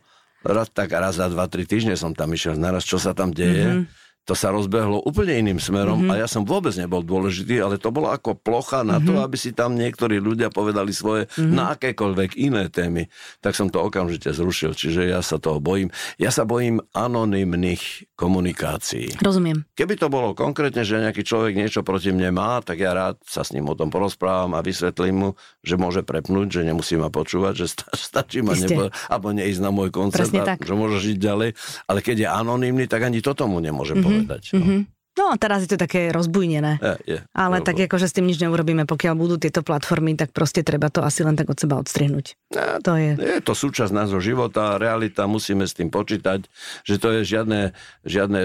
[0.45, 2.53] raz, tak raz za dva, tri týždne som tam išiel.
[2.55, 6.17] Naraz, čo sa tam deje, mm-hmm to sa rozbehlo úplne iným smerom mm-hmm.
[6.17, 9.05] a ja som vôbec nebol dôležitý, ale to bolo ako plocha na mm-hmm.
[9.05, 11.53] to, aby si tam niektorí ľudia povedali svoje mm-hmm.
[11.53, 13.05] na akékoľvek iné témy.
[13.45, 15.93] Tak som to okamžite zrušil, čiže ja sa toho bojím.
[16.17, 19.21] Ja sa bojím anonymných komunikácií.
[19.21, 19.69] Rozumiem.
[19.77, 23.45] Keby to bolo konkrétne, že nejaký človek niečo proti mne má, tak ja rád sa
[23.45, 25.29] s ním o tom porozprávam a vysvetlím mu,
[25.61, 29.69] že môže prepnúť, že nemusí ma počúvať, že sta- stačí ma nebo, alebo neísť na
[29.69, 31.49] môj koncert, a, že môže žiť ďalej.
[31.85, 34.14] Ale keď je anonymný, tak ani to tomu nemôže mm-hmm povedať.
[34.23, 34.59] No.
[34.59, 34.81] Mm-hmm.
[35.15, 36.75] No a teraz je to také rozbujnené.
[36.83, 40.35] Je, je, Ale tak ako, že s tým nič neurobíme, pokiaľ budú tieto platformy, tak
[40.35, 42.35] proste treba to asi len tak od seba odstrihnúť.
[42.51, 43.15] Ja, to je.
[43.15, 46.51] je to súčasť nášho života, realita, musíme s tým počítať,
[46.83, 47.71] že to je žiadne,
[48.03, 48.39] žiadne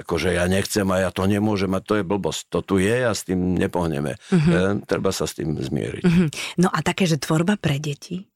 [0.00, 2.48] ako že ja nechcem a ja to nemôžem a to je blbosť.
[2.56, 4.16] To tu je a s tým nepohneme.
[4.32, 4.80] Uh-huh.
[4.80, 6.04] E, treba sa s tým zmieriť.
[6.08, 6.28] Uh-huh.
[6.56, 8.32] No a také, že tvorba pre deti?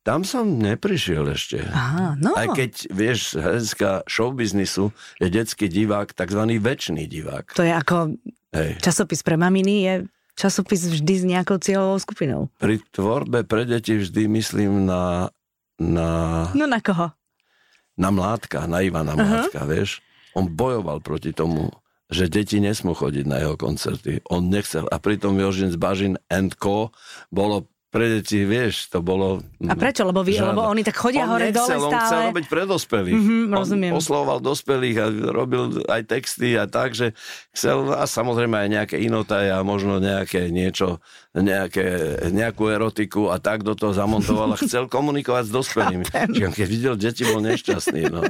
[0.00, 1.60] Tam som neprišiel ešte.
[1.60, 2.32] Aha, no.
[2.32, 7.52] Aj keď, vieš, hľadiska showbiznisu je detský divák, takzvaný väčší divák.
[7.52, 8.16] To je ako
[8.56, 8.80] Hej.
[8.80, 9.94] časopis pre maminy, je
[10.40, 12.48] časopis vždy s nejakou cieľovou skupinou.
[12.56, 15.28] Pri tvorbe pre deti vždy myslím na...
[15.76, 16.08] na
[16.56, 17.12] no na koho?
[18.00, 19.68] Na Mládka, na Ivana Mládka, uh-huh.
[19.68, 20.00] vieš.
[20.32, 21.68] On bojoval proti tomu,
[22.08, 24.24] že deti nesmú chodiť na jeho koncerty.
[24.32, 24.88] On nechcel.
[24.88, 26.88] A pritom Jožin z Bažin and Co.
[27.28, 29.42] bolo pre deti, vieš, to bolo...
[29.66, 30.06] A prečo?
[30.06, 31.98] Lebo, vy, lebo oni tak chodia on hore nechcel, dole stále.
[31.98, 33.18] On chcel robiť pre dospelých.
[33.18, 33.92] Mm-hmm, rozumiem.
[33.92, 37.18] On oslovoval dospelých a robil aj texty a tak, že
[37.50, 41.02] chcel, a samozrejme aj nejaké inotaj a možno nejaké niečo,
[41.34, 46.04] nejaké, nejakú erotiku a tak do toho zamontoval a chcel komunikovať s dospelými.
[46.06, 48.06] Čiže keď videl deti, bol nešťastný.
[48.06, 48.22] No.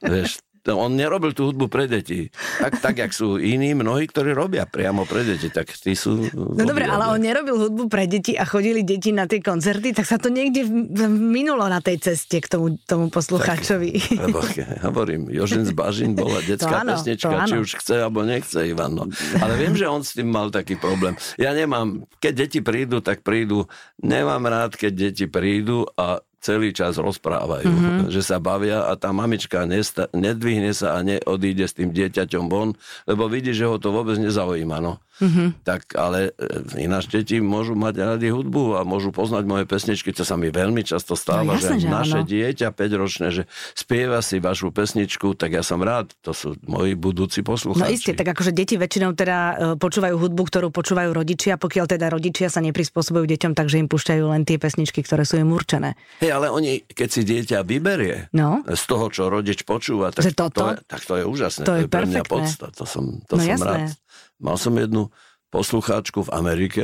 [0.00, 2.30] Vieš, on nerobil tú hudbu pre deti.
[2.62, 6.30] Tak, tak jak sú iní mnohí, ktorí robia priamo pre deti, tak tí sú...
[6.30, 10.06] No dobre, ale on nerobil hudbu pre deti a chodili deti na tie koncerty, tak
[10.06, 10.62] sa to niekde
[11.10, 13.90] minulo na tej ceste k tomu, tomu poslucháčovi.
[14.14, 14.38] Tak, lebo,
[14.86, 18.94] hovorím, Jožin z Bažin bola detská áno, pesnička, či už chce alebo nechce Ivan.
[18.94, 19.04] No.
[19.42, 21.18] Ale viem, že on s tým mal taký problém.
[21.42, 23.66] Ja nemám, keď deti prídu, tak prídu.
[23.98, 27.98] Nemám rád, keď deti prídu a celý čas rozprávajú, mm-hmm.
[28.10, 32.74] že sa bavia a tá mamička nesta- nedvihne sa a neodíde s tým dieťaťom von,
[33.06, 34.82] lebo vidí, že ho to vôbec nezaujíma.
[34.82, 34.98] No.
[35.22, 35.48] Mm-hmm.
[35.62, 40.26] Tak ale e, ináč deti môžu mať radi hudbu a môžu poznať moje pesničky, to
[40.26, 43.42] sa mi veľmi často stáva, no, jasne, že, že naše dieťa 5-ročné, že
[43.78, 47.86] spieva si vašu pesničku, tak ja som rád, to sú moji budúci poslucháči.
[47.86, 52.10] No isté, tak akože deti väčšinou teda e, počúvajú hudbu, ktorú počúvajú rodičia, pokiaľ teda
[52.10, 55.94] rodičia sa neprispôsobujú deťom, takže im púšťajú len tie pesničky, ktoré sú im určené.
[56.18, 58.66] Hej, ale oni, keď si dieťa vyberie no?
[58.66, 61.62] z toho, čo rodič počúva, tak, to, je, tak to je úžasné.
[61.62, 62.66] To, to je, je pre mňa podsta.
[62.74, 63.94] To som, to no, som rád.
[64.42, 65.08] Mal som jednu
[65.54, 66.82] poslucháčku v Amerike.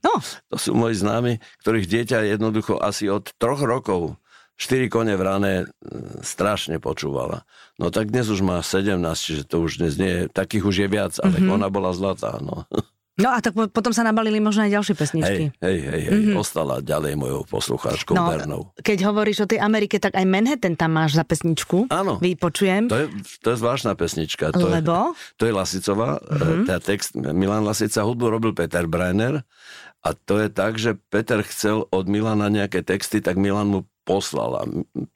[0.00, 0.12] No.
[0.50, 4.16] to sú moji známi, ktorých dieťa jednoducho asi od troch rokov
[4.54, 5.64] štyri kone v rane e,
[6.22, 7.42] strašne počúvala.
[7.74, 10.88] No tak dnes už má 17, čiže to už dnes nie je, takých už je
[10.88, 11.54] viac, ale mm-hmm.
[11.58, 12.38] ona bola zlatá.
[12.38, 12.64] No.
[13.14, 15.42] No a tak potom sa nabalili možno aj ďalšie pesničky.
[15.62, 16.10] Hej, hej, hej, hej.
[16.10, 16.36] Mm-hmm.
[16.42, 18.62] ostala ďalej mojou poslucháčkou no, Bernou.
[18.82, 21.86] Keď hovoríš o tej Amerike, tak aj Manhattan tam máš za pesničku.
[21.94, 22.18] Áno.
[22.18, 22.90] Vypočujem.
[22.90, 23.06] To je,
[23.38, 24.50] to je zvláštna pesnička.
[24.50, 25.14] To Lebo?
[25.14, 26.18] Je, to je Lasicová.
[26.18, 26.66] Mm-hmm.
[26.66, 29.46] Tá text Milan Lasica, hudbu robil Peter Brenner.
[30.02, 34.50] A to je tak, že Peter chcel od Milana nejaké texty, tak Milan mu poslal.
[34.58, 34.62] A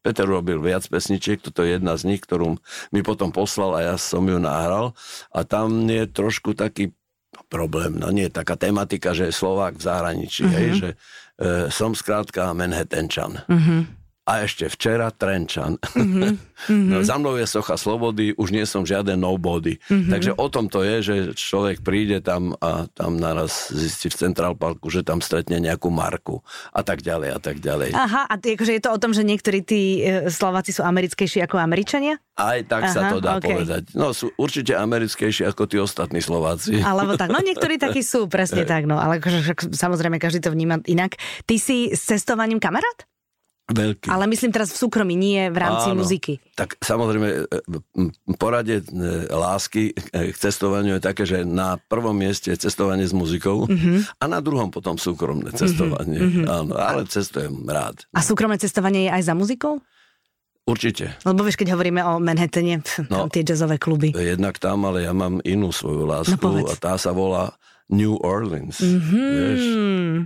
[0.01, 2.57] Peter robil viac pesničiek, toto je jedna z nich, ktorú
[2.95, 4.97] mi potom poslal a ja som ju nahral.
[5.29, 6.97] A tam je trošku taký
[7.49, 10.57] problém, no nie, taká tematika, že Slovák v zahraničí, uh-huh.
[10.57, 10.97] hej, že e,
[11.73, 13.43] som skrátka Manhattančan.
[13.49, 13.98] Uh-huh
[14.29, 15.81] a ešte včera Trenčan.
[15.81, 16.33] Mm-hmm.
[16.93, 19.81] no, za mnou je socha slobody, už nie som žiaden nobody.
[19.89, 20.13] Mm-hmm.
[20.13, 24.53] Takže o tom to je, že človek príde tam a tam naraz zistí v Central
[24.53, 26.45] Parku, že tam stretne nejakú marku
[26.77, 27.97] a tak ďalej a tak ďalej.
[27.97, 31.57] Aha, a akože je to o tom, že niektorí tí e, Slováci sú americkejší ako
[31.57, 32.21] Američania?
[32.37, 33.57] Aj tak Aha, sa to dá okay.
[33.57, 33.97] povedať.
[33.97, 36.79] No sú určite americkejší ako tí ostatní Slováci.
[36.85, 40.85] Alebo tak, no niektorí takí sú, presne tak, no ale akože, samozrejme každý to vníma
[40.85, 41.17] inak.
[41.49, 43.09] Ty si s cestovaním kamarát?
[43.69, 44.09] Veľký.
[44.09, 46.01] Ale myslím teraz v súkromí, nie v rámci Áno.
[46.01, 46.41] muziky.
[46.55, 47.41] Tak samozrejme, e,
[48.35, 48.85] poradie e,
[49.29, 54.09] lásky e, k cestovaniu je také, že na prvom mieste je cestovanie s muzikou Mhm.
[54.15, 56.17] a na druhom potom súkromné cestovanie.
[56.45, 58.09] Áno, ale cestujem rád.
[58.11, 59.85] A súkromné cestovanie je aj za muzikou?
[60.65, 61.17] Určite.
[61.23, 63.25] Lebo vieš, keď hovoríme o Manhattane, pf, No.
[63.25, 64.13] tam tie jazzové kluby.
[64.13, 66.69] Jednak tam, ale ja mám inú svoju lásku No, povedz.
[66.69, 67.57] a tá sa volá
[67.89, 68.79] New Orleans.
[68.85, 69.29] Mm-hmm.
[69.33, 69.63] Vieš?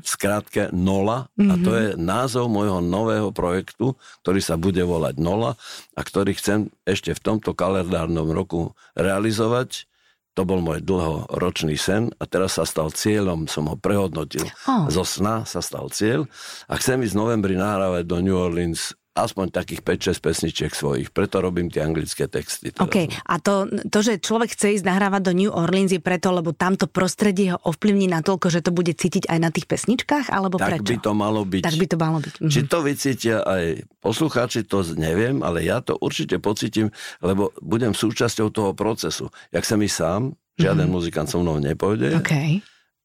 [0.02, 3.94] Skrátke Nola a to je názov môjho nového projektu,
[4.26, 5.54] ktorý sa bude volať Nola
[5.94, 9.86] a ktorý chcem ešte v tomto kalendárnom roku realizovať.
[10.32, 14.48] To bol môj dlhoročný sen a teraz sa stal cieľom, som ho prehodnotil.
[14.64, 14.88] Oh.
[14.88, 16.24] Zo sna sa stal cieľ
[16.72, 21.12] a chcem ísť v novembri nahrávať do New Orleans aspoň takých 5-6 pesničiek svojich.
[21.12, 22.72] Preto robím tie anglické texty.
[22.72, 22.88] teraz.
[22.88, 26.56] OK, a to, to, že človek chce ísť nahrávať do New Orleans je preto, lebo
[26.56, 30.80] tamto prostredie ho ovplyvní natoľko, že to bude cítiť aj na tých pesničkách, alebo Tak
[30.80, 30.88] prečo?
[30.88, 31.62] by to malo byť.
[31.62, 32.34] Tak by to malo byť.
[32.40, 32.48] Mhm.
[32.48, 33.64] Či to vycítia aj
[34.00, 36.88] poslucháči, to neviem, ale ja to určite pocítim,
[37.20, 39.28] lebo budem súčasťou toho procesu.
[39.52, 40.96] Jak som i sám, žiaden mm-hmm.
[40.96, 42.60] muzikant so mnou nepôjde OK.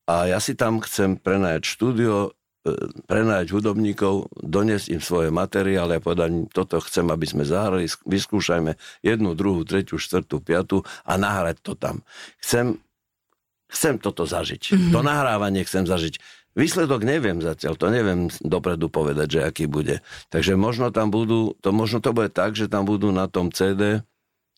[0.08, 2.37] a ja si tam chcem prenajať štúdio,
[2.68, 2.76] e,
[3.08, 8.76] prenajať hudobníkov, doniesť im svoje materiály a povedať toto chcem, aby sme zahrali, sk- vyskúšajme
[9.02, 12.04] jednu, druhú, tretiu, štvrtú, piatu a nahrať to tam.
[12.44, 12.78] Chcem,
[13.72, 14.76] chcem toto zažiť.
[14.76, 14.92] Mm-hmm.
[14.92, 16.20] To nahrávanie chcem zažiť.
[16.58, 20.02] Výsledok neviem zatiaľ, to neviem dopredu povedať, že aký bude.
[20.34, 24.02] Takže možno tam budú, to možno to bude tak, že tam budú na tom CD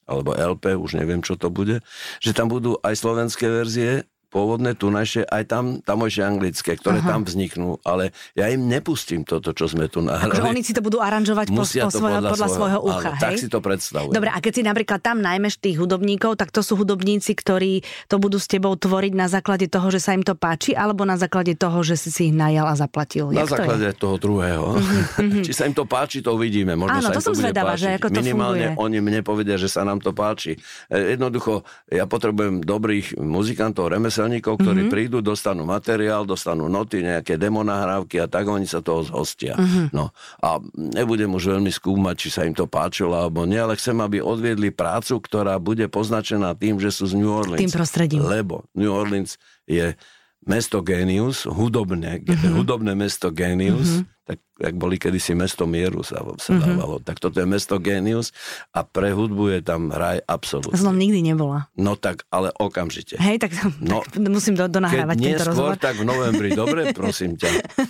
[0.10, 1.86] alebo LP, už neviem, čo to bude,
[2.18, 7.18] že tam budú aj slovenské verzie, pôvodné, tunajšie, aj tam tamojšie anglické, ktoré Aha.
[7.18, 10.38] tam vzniknú, ale ja im nepustím toto, čo sme tu nahrali.
[10.40, 13.22] oni si to budú aranžovať po, Musia po to svojho, podľa, podľa svojho ucha, áno?
[13.22, 14.14] Tak si to predstavujem.
[14.14, 18.22] Dobre, a keď si napríklad tam najmeš tých hudobníkov, tak to sú hudobníci, ktorí to
[18.22, 21.58] budú s tebou tvoriť na základe toho, že sa im to páči, alebo na základe
[21.58, 23.34] toho, že si si ich najal a zaplatil.
[23.34, 23.58] Na Jak to je?
[23.58, 24.66] Mhm, základe toho druhého.
[25.46, 26.78] Či sa im to páči, to uvidíme.
[26.78, 27.82] Možno Áno, sa to som zvedavá, páčiť.
[27.82, 28.84] že ako to Minimálne funguje.
[28.86, 30.54] oni mne povedia, že sa nám to páči.
[30.88, 34.92] E, Jednoducho, ja potrebujem dobrých muzikantov, remeselníkov, ktorí Mhm.
[34.92, 39.56] prídu, dostanú materiál, dostanú noty, nejaké demonahrávky a tak oni sa toho zhostia.
[39.56, 39.96] Mhm.
[39.96, 40.12] No
[40.44, 44.20] a nebudem už veľmi skúmať, či sa im to páčilo alebo nie, ale chcem, aby
[44.20, 47.62] odviedli prácu, ktorá bude poznačená tým, že sú z New Orleans.
[47.62, 48.26] Tým prostredím.
[48.26, 49.38] Lebo New Orleans
[49.70, 49.94] je
[50.42, 52.56] mesto Genius, hudobné, Mhm.
[52.56, 56.62] hudobné mesto Genius, tak jak boli kedysi mesto mieru sa, sa Mhm.
[56.62, 58.30] dávalo, tak toto je mesto Genius
[58.70, 60.74] a pre hudbu je tam raj absolútne.
[60.76, 61.66] Som nikdy nebola.
[61.74, 63.18] No tak, ale okamžite.
[63.18, 65.76] Hej, tak, No, tak musím do, Keď donahrávať tento neskôr, rozhovor.
[65.78, 67.50] tak v novembri, dobre, prosím ťa.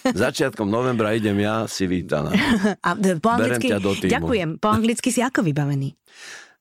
[0.10, 2.32] Začiatkom novembra idem ja si vítaná.
[2.88, 4.12] A e, po berem anglicky, ťa do týmu.
[4.12, 5.92] ďakujem, po anglicky si ako vybavený?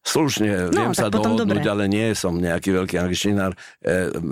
[0.00, 1.68] Slušne, No, viem tak sa dohodnúť, dobre.
[1.68, 3.52] ale nie som nejaký veľký angličtinár.
[3.52, 4.24] E, e,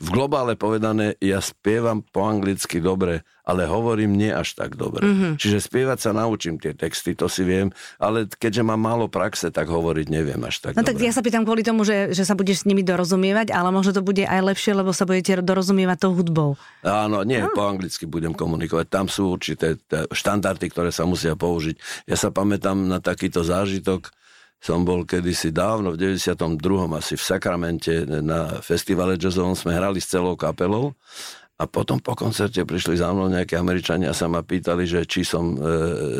[0.00, 5.06] v globále povedané, ja spievam po anglicky dobre, ale hovorím nie až tak dobre.
[5.06, 5.10] Mhm.
[5.10, 5.32] Mm-hmm.
[5.38, 9.70] Čiže spievať sa naučím tie texty, to si viem, ale keďže mám málo praxe, tak
[9.70, 11.06] hovoriť neviem až tak No tak dobre.
[11.06, 14.02] ja sa pýtam kvôli tomu, že, že sa budeš s nimi dorozumievať, ale možno to
[14.02, 16.58] bude aj lepšie, lebo sa budete dorozumievať tou hudbou.
[16.82, 18.86] Áno, nie, po anglicky budem komunikovať.
[18.90, 19.78] Tam sú určité
[20.10, 22.06] štandardy, ktoré sa musia použiť.
[22.10, 24.10] Ja sa pamätám na takýto zážitok,
[24.60, 26.60] som bol kedysi dávno, v 92.
[26.92, 30.92] asi v Sakramente na festivale jazzovom sme hrali s celou kapelou
[31.56, 35.24] a potom po koncerte prišli za mnou nejaké Američania a sa ma pýtali, že či
[35.24, 35.58] som e,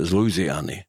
[0.05, 0.81] z Louisiany.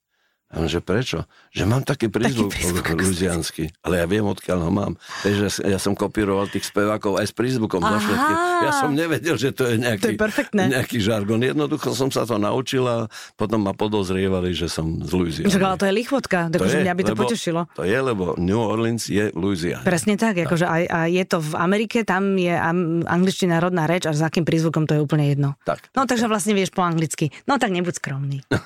[0.51, 1.27] A že prečo?
[1.51, 4.93] Že mám taký prízvuk ako luziansky, ale ja viem, odkiaľ ho mám.
[5.19, 7.99] Takže ja som kopíroval tých spevákov aj s prízvukom Aha.
[7.99, 8.39] všetkých.
[8.63, 10.71] Ja som nevedel, že to je nejaký, To je perfektné.
[10.71, 11.43] nejaký žargon.
[11.43, 15.51] Jednoducho som sa to naučil a potom ma podozrievali, že som z Louisiany.
[15.51, 17.61] Však ale to je lichvotka, takže mňa by to potešilo.
[17.75, 19.83] To je, lebo New Orleans je Louisiana.
[19.83, 22.55] Presne tak, akože aj, a je to v Amerike, tam je
[23.03, 25.59] angličtina rodná reč a s akým prízvukom to je úplne jedno.
[25.67, 25.91] Tak.
[25.99, 27.27] No takže vlastne vieš po anglicky.
[27.43, 28.39] No tak nebuď skromný.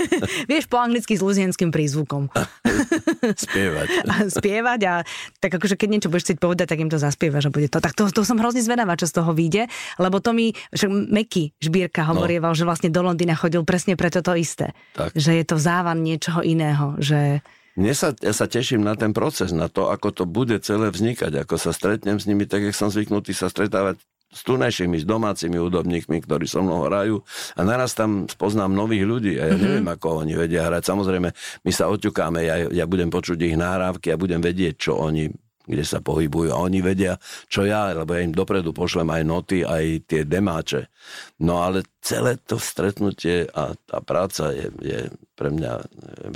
[0.50, 2.29] vieš po anglicky s luzienským prízvukom.
[3.44, 3.88] Spievať.
[4.06, 4.94] a spievať a
[5.38, 7.82] tak akože keď niečo budeš chcieť povedať, tak im to zaspievaš a bude to.
[7.82, 9.66] Tak to, to som hrozne zvedavá, čo z toho vyjde,
[9.98, 14.34] lebo to mi, však Meky Žbírka hovorieval, že vlastne do Londýna chodil presne preto to
[14.38, 14.72] isté.
[14.94, 15.14] Tak.
[15.14, 17.42] Že je to závan niečoho iného, že...
[17.78, 21.46] Mne sa, ja sa teším na ten proces, na to, ako to bude celé vznikať,
[21.46, 25.58] ako sa stretnem s nimi, tak jak som zvyknutý sa stretávať s tunajšími, s domácimi
[25.58, 27.18] hudobníkmi, ktorí so mnou hrajú
[27.58, 30.86] a naraz tam spoznám nových ľudí a ja neviem, ako oni vedia hrať.
[30.86, 31.28] Samozrejme,
[31.66, 35.84] my sa oťukáme, ja, ja budem počuť ich nahrávky a budem vedieť, čo oni kde
[35.84, 39.84] sa pohybujú a oni vedia, čo ja, lebo ja im dopredu pošlem aj noty, aj
[40.08, 40.88] tie demáče.
[41.44, 45.00] No ale celé to stretnutie a tá práca je, je
[45.36, 45.72] pre mňa,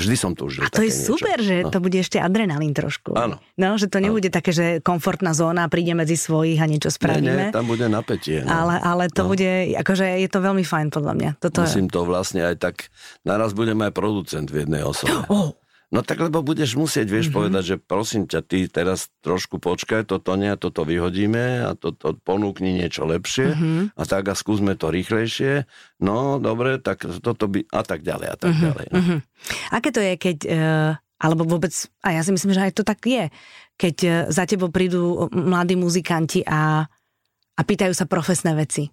[0.01, 0.65] vždy som tu už.
[0.65, 1.13] A to je niečo.
[1.13, 1.69] super, že no.
[1.69, 3.13] to bude ešte adrenalín trošku.
[3.13, 3.37] Áno.
[3.61, 4.37] No, že to nebude áno.
[4.41, 7.29] také, že komfortná zóna, príde medzi svojich a niečo spravíme.
[7.29, 8.45] Nie, nie tam bude napätie.
[8.45, 8.65] No.
[8.65, 9.37] Ale, ale to no.
[9.37, 11.31] bude, akože je to veľmi fajn podľa mňa.
[11.37, 12.89] Toto Musím to vlastne aj tak,
[13.29, 15.13] naraz budem aj producent v jednej osobe.
[15.29, 15.53] Oh,
[15.95, 17.39] No tak lebo budeš musieť, vieš, mm-hmm.
[17.39, 22.75] povedať, že prosím ťa, ty teraz trošku počkaj, toto nie, toto vyhodíme a toto ponúkni
[22.75, 23.81] niečo lepšie mm-hmm.
[23.95, 25.71] a tak a skúsme to rýchlejšie.
[26.03, 27.71] No, dobre, tak toto by...
[27.71, 28.67] a tak ďalej, a tak mm-hmm.
[28.67, 28.87] ďalej.
[28.91, 28.97] No.
[28.99, 29.19] Mm-hmm.
[29.71, 30.39] Aké to je, keď...
[30.51, 31.71] Uh, alebo vôbec,
[32.03, 33.31] a ja si myslím, že aj to tak je,
[33.79, 36.91] keď uh, za tebou prídu mladí muzikanti a,
[37.55, 38.91] a pýtajú sa profesné veci.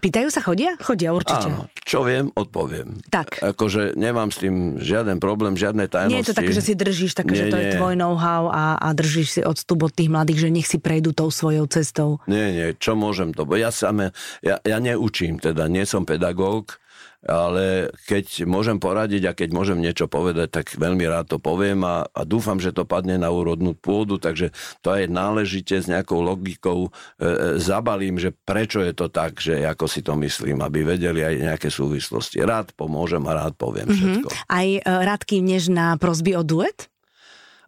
[0.00, 0.80] Pýtajú sa, chodia?
[0.80, 1.52] Chodia určite.
[1.52, 3.04] Áno, čo viem, odpoviem.
[3.12, 3.44] Tak.
[3.44, 6.16] Akože nemám s tým žiaden problém, žiadne tajnosti.
[6.16, 7.64] Nie je to také, že si držíš také, nie, že to nie.
[7.68, 11.12] je tvoj know-how a, a držíš si odstup od tých mladých, že nech si prejdú
[11.12, 12.16] tou svojou cestou.
[12.24, 13.44] Nie, nie, čo môžem to?
[13.60, 16.80] Ja same, ja, ja neučím teda, nie som pedagóg,
[17.20, 22.08] ale keď môžem poradiť a keď môžem niečo povedať, tak veľmi rád to poviem a,
[22.08, 26.88] a dúfam, že to padne na úrodnú pôdu, takže to aj náležite s nejakou logikou
[26.88, 27.28] e, e,
[27.60, 31.68] zabalím, že prečo je to tak, že ako si to myslím, aby vedeli aj nejaké
[31.68, 32.40] súvislosti.
[32.40, 34.00] Rád pomôžem a rád poviem mm-hmm.
[34.00, 34.28] všetko.
[34.48, 36.88] Aj e, rád kývneš na prosby o duet?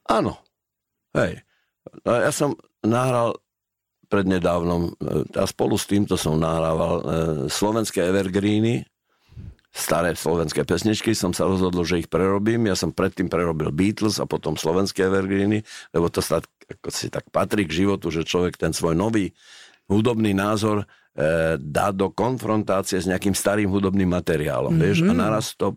[0.08, 0.40] Áno.
[1.12, 1.44] Hej.
[2.08, 3.36] No, ja som nahral
[4.12, 4.92] prednedávnom e,
[5.36, 7.02] a spolu s týmto som nahrával e,
[7.48, 8.84] slovenské evergreeny
[9.72, 12.68] staré slovenské pesničky, som sa rozhodol, že ich prerobím.
[12.68, 15.64] Ja som predtým prerobil Beatles a potom slovenské evergreeny,
[15.96, 19.32] lebo to sa ako si tak patrí k životu, že človek ten svoj nový
[19.88, 24.84] hudobný názor e, dá do konfrontácie s nejakým starým hudobným materiálom, mm-hmm.
[24.84, 25.76] vieš, a naraz to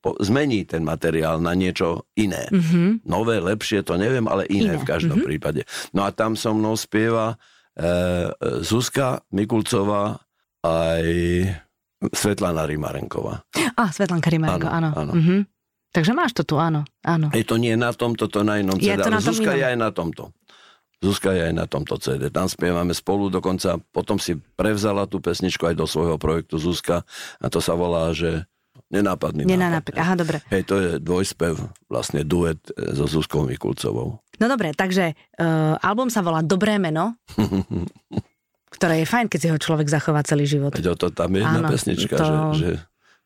[0.00, 2.48] po, zmení ten materiál na niečo iné.
[2.48, 3.04] Mm-hmm.
[3.04, 4.80] Nové, lepšie, to neviem, ale iné, iné.
[4.80, 5.28] v každom mm-hmm.
[5.28, 5.60] prípade.
[5.92, 7.36] No a tam so mnou spieva
[7.76, 8.32] e,
[8.64, 10.24] Zuzka Mikulcová
[10.64, 11.04] aj
[12.08, 13.44] Svetlana Rimarenková.
[13.76, 14.90] A, Svetlanka Rimarenková, áno.
[14.96, 15.12] áno.
[15.12, 15.38] Mhm.
[15.90, 16.86] Takže máš to tu, áno.
[17.02, 17.34] áno.
[17.34, 20.30] Je to nie na tomto, to na inom CD, ale Zuzka je aj na tomto.
[21.02, 22.30] Zuzka je aj na tomto CD.
[22.30, 27.02] Tam spievame spolu, dokonca potom si prevzala tú pesničku aj do svojho projektu Zuzka
[27.42, 28.46] a to sa volá, že
[28.90, 30.42] Nenápadný Nenápadný, aha, dobre.
[30.50, 31.54] Hej, to je dvojspev,
[31.86, 34.18] vlastne duet e, so Zuzkou Mikulcovou.
[34.42, 37.14] No dobre, takže uh, album sa volá Dobré meno.
[38.80, 40.72] ktoré je fajn, keď si ho človek zachová celý život.
[40.72, 42.24] Veď o to tam je jedna Áno, pesnička, to...
[42.24, 42.70] že, že,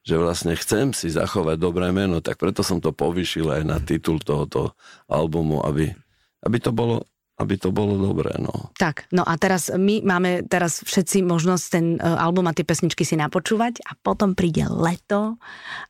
[0.03, 4.19] že vlastne chcem si zachovať dobré meno, tak preto som to povyšil aj na titul
[4.19, 4.75] tohoto
[5.07, 5.95] albumu, aby,
[6.43, 8.70] aby to bolo aby to bolo dobré, no.
[8.79, 13.03] Tak, no a teraz my máme teraz všetci možnosť ten uh, album a tie pesničky
[13.03, 15.35] si napočúvať a potom príde leto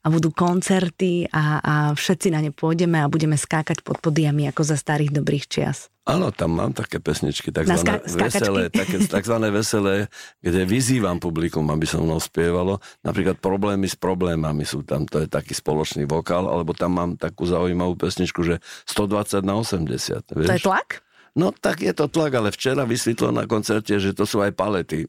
[0.01, 4.65] a budú koncerty a, a všetci na ne pôjdeme a budeme skákať pod podiami ako
[4.65, 5.93] za starých dobrých čias.
[6.05, 10.13] Áno, tam mám také pesničky, takzvané ska- veselé, také, takzvané veselé,
[10.45, 12.77] kde vyzývam publikum, aby som mnou spievalo.
[13.01, 17.49] Napríklad problémy s problémami sú tam, to je taký spoločný vokál, alebo tam mám takú
[17.49, 20.37] zaujímavú pesničku, že 120 na 80.
[20.37, 20.49] Vieš?
[20.49, 21.05] To je tlak?
[21.35, 25.03] No tak je to tlak, ale včera vysvetlo na koncerte, že to sú aj palety.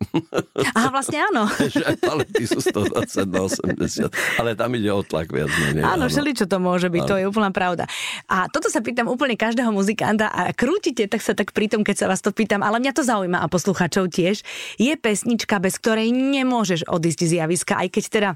[0.73, 1.45] Aha, vlastne áno.
[1.77, 4.41] že aj palety sú 120 na 80.
[4.41, 5.85] Ale tam ide o tlak viac menej.
[5.85, 7.09] Áno, všeli, čo to môže byť, áno.
[7.13, 7.85] to je úplná pravda.
[8.25, 12.05] A toto sa pýtam úplne každého muzikanta a krútite tak sa tak pritom, keď sa
[12.09, 14.41] vás to pýtam, ale mňa to zaujíma a poslucháčov tiež.
[14.81, 18.29] Je pesnička, bez ktorej nemôžeš odísť z javiska, aj keď teda,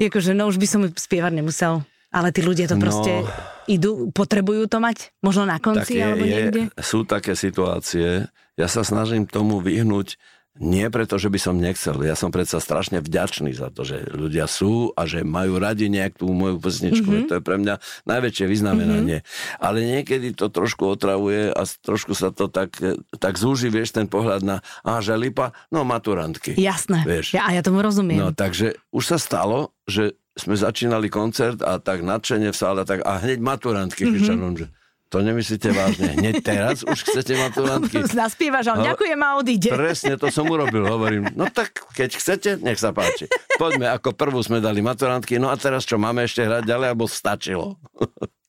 [0.00, 1.84] akože no už by som spievať nemusel.
[2.10, 3.22] Ale tí ľudia to no, proste
[3.70, 5.14] idú, potrebujú to mať?
[5.22, 6.60] Možno na konci je, alebo niekde?
[6.74, 8.26] Je, sú také situácie.
[8.58, 10.18] Ja sa snažím tomu vyhnúť
[10.60, 11.96] nie preto, že by som nechcel.
[12.04, 16.20] Ja som predsa strašne vďačný za to, že ľudia sú a že majú radi nejak
[16.20, 17.06] tú moju pesničku.
[17.06, 17.28] Mm-hmm.
[17.30, 19.24] To je pre mňa najväčšie vyznamenanie.
[19.24, 19.62] Mm-hmm.
[19.62, 22.76] Ale niekedy to trošku otravuje a trošku sa to tak,
[23.16, 26.52] tak zúži, vieš, ten pohľad na, a že lipa, no maturantky.
[26.58, 27.08] Jasné.
[27.08, 27.40] Vieš.
[27.40, 28.20] Ja, a ja tomu rozumiem.
[28.20, 33.04] No takže už sa stalo, že sme začínali koncert a tak nadšene v sále tak,
[33.04, 34.14] a hneď maturantky mm-hmm.
[34.16, 34.66] kričanom, že
[35.10, 36.14] to nemyslíte vážne.
[36.14, 37.98] Hneď teraz už chcete maturantky.
[38.14, 39.68] Naspievaš, ale ďakujem a odíde.
[39.74, 40.86] Presne, to som urobil.
[40.86, 43.26] Hovorím, no tak keď chcete, nech sa páči.
[43.58, 47.10] Poďme, ako prvú sme dali maturantky, no a teraz čo, máme ešte hrať ďalej, alebo
[47.10, 47.76] stačilo?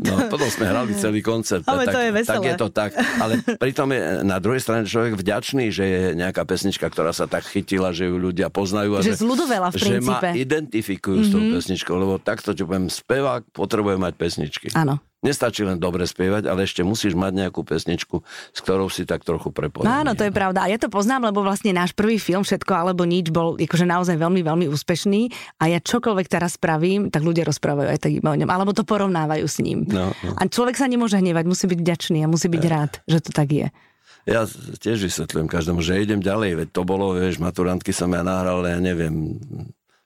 [0.00, 1.68] No, potom sme hrali celý koncert.
[1.68, 2.36] Ale tak, to je veselé.
[2.36, 2.90] Tak je to tak.
[2.96, 7.44] Ale pritom je na druhej strane človek vďačný, že je nejaká pesnička, ktorá sa tak
[7.44, 8.96] chytila, že ju ľudia poznajú.
[8.96, 10.00] A že, že zľudovela v princípe.
[10.00, 11.28] Že ma identifikujú mm-hmm.
[11.28, 11.52] s tou mhm.
[11.58, 14.66] pesničkou, lebo takto, čo poviem, spevák potrebuje mať pesničky.
[14.72, 15.02] Áno.
[15.20, 19.52] Nestačí len dobre spievať, ale ešte musíš mať nejakú pesničku, s ktorou si tak trochu
[19.52, 19.84] prepojený.
[19.84, 20.64] No áno, to je pravda.
[20.64, 24.16] A ja to poznám, lebo vlastne náš prvý film Všetko alebo nič bol akože naozaj
[24.16, 25.28] veľmi, veľmi úspešný
[25.60, 29.44] a ja čokoľvek teraz spravím, tak ľudia rozprávajú aj tak o ňom, alebo to porovnávajú
[29.44, 29.84] s ním.
[29.92, 30.32] No, no.
[30.40, 33.52] A človek sa nemôže hnevať, musí byť vďačný a musí byť rád, že to tak
[33.52, 33.68] je.
[34.24, 34.48] Ja
[34.80, 38.80] tiež vysvetľujem každému, že idem ďalej, veď to bolo, vieš, maturantky som ja nahral, ja
[38.80, 39.36] neviem,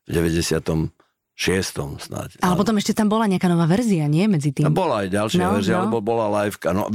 [0.07, 0.91] v 90
[1.35, 2.39] šiestom snáď.
[2.39, 4.31] Ale potom ešte tam bola nejaká nová verzia, nie?
[4.31, 4.71] Medzi tým.
[4.71, 5.81] Bola aj ďalšia no, verzia, no.
[5.87, 6.71] alebo bola liveka.
[6.71, 6.87] No,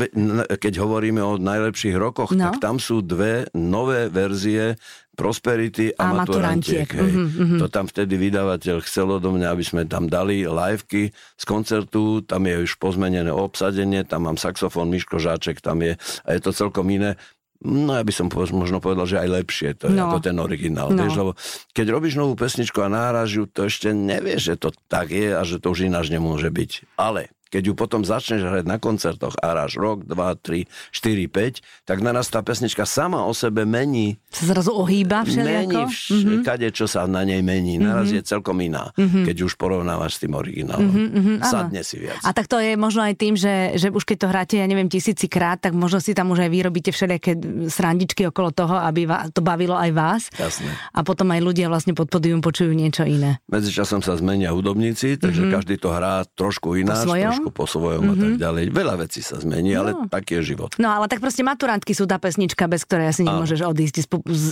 [0.56, 2.48] keď hovoríme o najlepších rokoch, no.
[2.48, 4.80] tak tam sú dve nové verzie
[5.20, 6.88] Prosperity a, a Maturantiek.
[6.88, 7.12] Hej.
[7.12, 7.60] Uh-huh.
[7.60, 12.48] To tam vtedy vydavateľ chcel odo mňa, aby sme tam dali liveky z koncertu, tam
[12.48, 16.88] je už pozmenené obsadenie, tam mám saxofón, Miško Žáček, tam je, a je to celkom
[16.88, 17.20] iné.
[17.60, 20.08] No ja by som možno povedal, že aj lepšie to je no.
[20.08, 20.96] ako ten originál.
[20.96, 21.04] No.
[21.04, 21.32] Vieš, lebo
[21.76, 25.60] keď robíš novú pesničku a náraž to ešte nevieš, že to tak je a že
[25.60, 26.96] to už ináč nemôže byť.
[26.96, 31.90] Ale keď ju potom začneš hrať na koncertoch a ráš rok, 2, 3, 4, 5,
[31.90, 34.22] tak naraz tá pesnička sama o sebe mení.
[34.30, 35.90] Sa zrazu ohýba všelijako?
[35.90, 36.42] Mení vš- mm-hmm.
[36.46, 37.82] kade, čo sa na nej mení.
[37.82, 38.22] Naraz mm-hmm.
[38.22, 39.26] je celkom iná, mm-hmm.
[39.26, 40.94] keď už porovnávaš s tým originálom.
[40.94, 42.22] Mm-hmm, Sadne si viac.
[42.22, 44.88] A tak to je možno aj tým, že, že už keď to hráte, ja neviem,
[44.88, 47.34] tisíci krát, tak možno si tam už aj vyrobíte všelijaké
[47.74, 50.22] srandičky okolo toho, aby to bavilo aj vás.
[50.38, 50.70] Jasne.
[50.94, 53.42] A potom aj ľudia vlastne pod podium počujú niečo iné.
[53.50, 55.56] Medzičasom sa zmenia hudobníci, takže mm-hmm.
[55.58, 57.10] každý to hrá trošku ináč,
[57.40, 58.20] trošku po svojom mm-hmm.
[58.20, 58.42] a tak mhm.
[58.44, 58.64] ďalej.
[58.76, 59.80] Veľa vecí sa zmení, no.
[59.80, 60.76] ale taký je život.
[60.76, 63.96] No ale tak proste maturantky sú tá pesnička, bez ktorej asi nemôžeš odísť.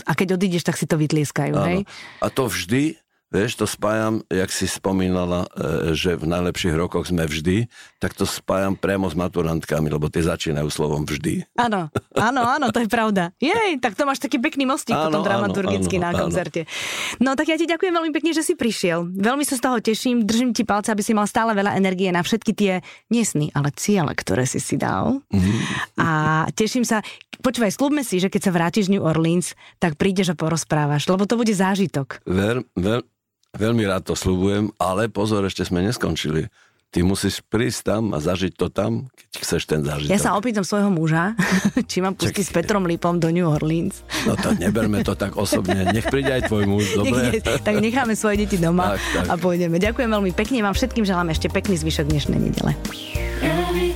[0.08, 1.80] A keď odídeš, tak si to vytlieskajú, hej?
[2.24, 2.96] A to vždy
[3.28, 7.68] Vieš, to spájam, jak si spomínala, e, že v najlepších rokoch sme vždy,
[8.00, 11.44] tak to spájam priamo s maturantkami, lebo tie začínajú slovom vždy.
[11.60, 13.36] Áno, áno, áno, to je pravda.
[13.44, 16.64] Jej, tak to máš taký pekný mostík áno, potom dramaturgicky áno, na koncerte.
[17.20, 17.20] Áno.
[17.20, 19.12] No tak ja ti ďakujem veľmi pekne, že si prišiel.
[19.12, 22.24] Veľmi sa z toho teším, držím ti palce, aby si mal stále veľa energie na
[22.24, 22.80] všetky tie
[23.12, 25.20] nesny, ale ciele, ktoré si si dal.
[25.36, 25.58] Mm-hmm.
[26.00, 26.10] A
[26.56, 27.04] teším sa,
[27.44, 29.52] počúvaj, slúbme si, že keď sa vrátiš New Orleans,
[29.84, 32.24] tak prídeš a porozprávaš, lebo to bude zážitok.
[32.24, 33.04] Ver, ver,
[33.58, 36.46] Veľmi rád to slúbujem, ale pozor, ešte sme neskončili.
[36.88, 40.14] Ty musíš prísť tam a zažiť to tam, keď chceš ten zážitok.
[40.14, 41.36] Ja sa opýtam svojho muža,
[41.90, 44.08] či mám pustiť s Petrom Lipom do New Orleans.
[44.24, 45.84] No to neberme to tak osobne.
[45.92, 47.34] Nech príde aj tvoj muž, dobre?
[47.34, 49.26] Nech, tak necháme svoje deti doma tak, tak.
[49.26, 49.76] a pôjdeme.
[49.84, 52.72] Ďakujem veľmi pekne, vám všetkým želám ešte pekný zvyšok dnešnej nedele.
[53.44, 53.92] Every